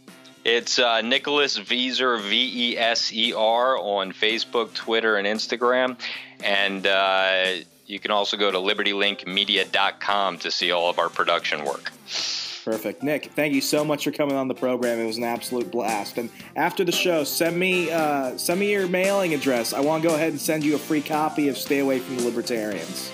It's 0.45 0.79
uh, 0.79 1.01
Nicholas 1.01 1.57
Veser, 1.57 2.17
V 2.17 2.71
E 2.71 2.77
S 2.77 3.13
E 3.13 3.33
R, 3.33 3.77
on 3.77 4.13
Facebook, 4.13 4.73
Twitter, 4.73 5.17
and 5.17 5.27
Instagram. 5.27 5.99
And 6.43 6.87
uh, 6.87 7.57
you 7.89 7.99
can 7.99 8.11
also 8.11 8.37
go 8.37 8.51
to 8.51 8.57
libertylinkmedia.com 8.57 10.37
to 10.37 10.51
see 10.51 10.71
all 10.71 10.89
of 10.89 10.99
our 10.99 11.09
production 11.09 11.65
work. 11.65 11.91
Perfect. 12.63 13.01
Nick, 13.01 13.31
thank 13.31 13.55
you 13.55 13.61
so 13.61 13.83
much 13.83 14.03
for 14.03 14.11
coming 14.11 14.35
on 14.35 14.47
the 14.47 14.53
program. 14.53 14.99
It 14.99 15.07
was 15.07 15.17
an 15.17 15.23
absolute 15.23 15.71
blast. 15.71 16.19
And 16.19 16.29
after 16.55 16.83
the 16.83 16.91
show, 16.91 17.23
send 17.23 17.57
me 17.57 17.89
uh, 17.89 18.37
send 18.37 18.59
me 18.59 18.71
your 18.71 18.87
mailing 18.87 19.33
address. 19.33 19.73
I 19.73 19.79
want 19.79 20.03
to 20.03 20.09
go 20.09 20.13
ahead 20.13 20.29
and 20.29 20.39
send 20.39 20.63
you 20.63 20.75
a 20.75 20.77
free 20.77 21.01
copy 21.01 21.49
of 21.49 21.57
Stay 21.57 21.79
Away 21.79 21.97
from 21.97 22.17
the 22.17 22.23
Libertarians. 22.25 23.11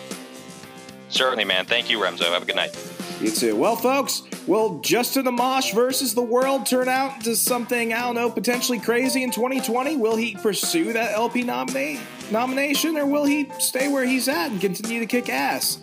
Certainly, 1.08 1.46
man. 1.46 1.66
Thank 1.66 1.90
you, 1.90 2.00
Remso. 2.00 2.24
Have 2.24 2.44
a 2.44 2.46
good 2.46 2.58
night. 2.58 2.76
You 3.22 3.32
too. 3.32 3.56
Well, 3.56 3.78
folks, 3.78 4.24
will 4.46 4.80
Justin 4.80 5.26
Amash 5.26 5.74
versus 5.74 6.14
the 6.14 6.22
world 6.22 6.66
turn 6.66 6.90
out 6.90 7.16
into 7.16 7.38
something, 7.38 7.94
I 7.94 8.02
don't 8.02 8.16
know, 8.16 8.30
potentially 8.30 8.80
crazy 8.80 9.24
in 9.24 9.32
2020? 9.32 9.96
Will 9.96 10.18
he 10.18 10.36
pursue 10.36 10.92
that 10.92 11.14
LP 11.14 11.44
nominate, 11.44 12.02
nomination 12.32 12.98
or 12.98 13.06
will 13.06 13.26
he 13.26 13.50
stay 13.60 13.88
where 13.88 14.06
he's 14.06 14.28
at 14.28 14.52
and 14.52 14.62
continue 14.62 15.00
to 15.00 15.06
kick 15.06 15.30
ass? 15.30 15.80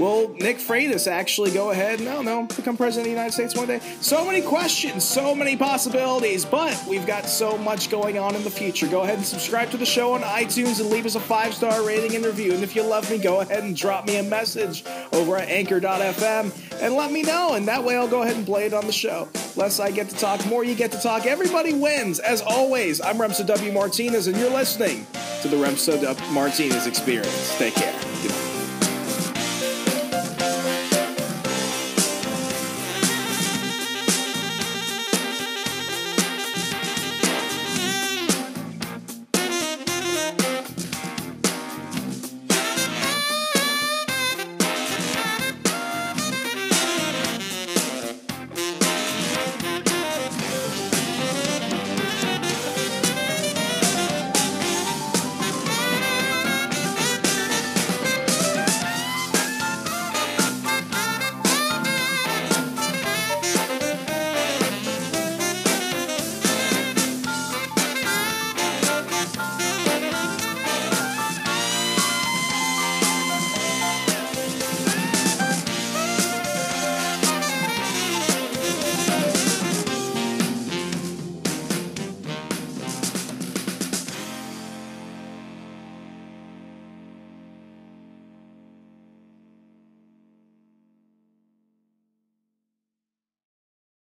Will 0.00 0.30
Nick 0.30 0.56
Freitas 0.56 1.06
actually 1.06 1.50
go 1.50 1.72
ahead? 1.72 2.00
No, 2.00 2.22
no, 2.22 2.46
become 2.46 2.74
president 2.74 3.00
of 3.00 3.04
the 3.04 3.10
United 3.10 3.32
States 3.32 3.54
one 3.54 3.68
day. 3.68 3.80
So 4.00 4.24
many 4.24 4.40
questions, 4.40 5.04
so 5.04 5.34
many 5.34 5.58
possibilities, 5.58 6.46
but 6.46 6.82
we've 6.88 7.06
got 7.06 7.26
so 7.26 7.58
much 7.58 7.90
going 7.90 8.18
on 8.18 8.34
in 8.34 8.42
the 8.42 8.50
future. 8.50 8.86
Go 8.86 9.02
ahead 9.02 9.18
and 9.18 9.26
subscribe 9.26 9.70
to 9.72 9.76
the 9.76 9.84
show 9.84 10.14
on 10.14 10.22
iTunes 10.22 10.80
and 10.80 10.88
leave 10.88 11.04
us 11.04 11.16
a 11.16 11.20
five 11.20 11.52
star 11.52 11.84
rating 11.86 12.16
and 12.16 12.24
review. 12.24 12.54
And 12.54 12.62
if 12.62 12.74
you 12.74 12.82
love 12.82 13.10
me, 13.10 13.18
go 13.18 13.42
ahead 13.42 13.62
and 13.62 13.76
drop 13.76 14.06
me 14.06 14.16
a 14.16 14.22
message 14.22 14.86
over 15.12 15.36
at 15.36 15.50
anchor.fm 15.50 16.80
and 16.80 16.94
let 16.94 17.12
me 17.12 17.22
know. 17.22 17.52
And 17.52 17.68
that 17.68 17.84
way 17.84 17.94
I'll 17.94 18.08
go 18.08 18.22
ahead 18.22 18.36
and 18.36 18.46
play 18.46 18.64
it 18.64 18.72
on 18.72 18.86
the 18.86 18.92
show. 18.92 19.28
less 19.54 19.80
I 19.80 19.90
get 19.90 20.08
to 20.08 20.16
talk, 20.16 20.44
more 20.46 20.64
you 20.64 20.74
get 20.74 20.92
to 20.92 20.98
talk. 20.98 21.26
Everybody 21.26 21.74
wins. 21.74 22.20
As 22.20 22.40
always, 22.40 23.02
I'm 23.02 23.18
Remso 23.18 23.46
W. 23.46 23.70
Martinez, 23.70 24.28
and 24.28 24.36
you're 24.38 24.48
listening 24.48 25.06
to 25.42 25.48
the 25.48 25.56
Remso 25.56 26.00
W. 26.00 26.32
Martinez 26.32 26.86
Experience. 26.86 27.58
Take 27.58 27.74
care. 27.74 28.09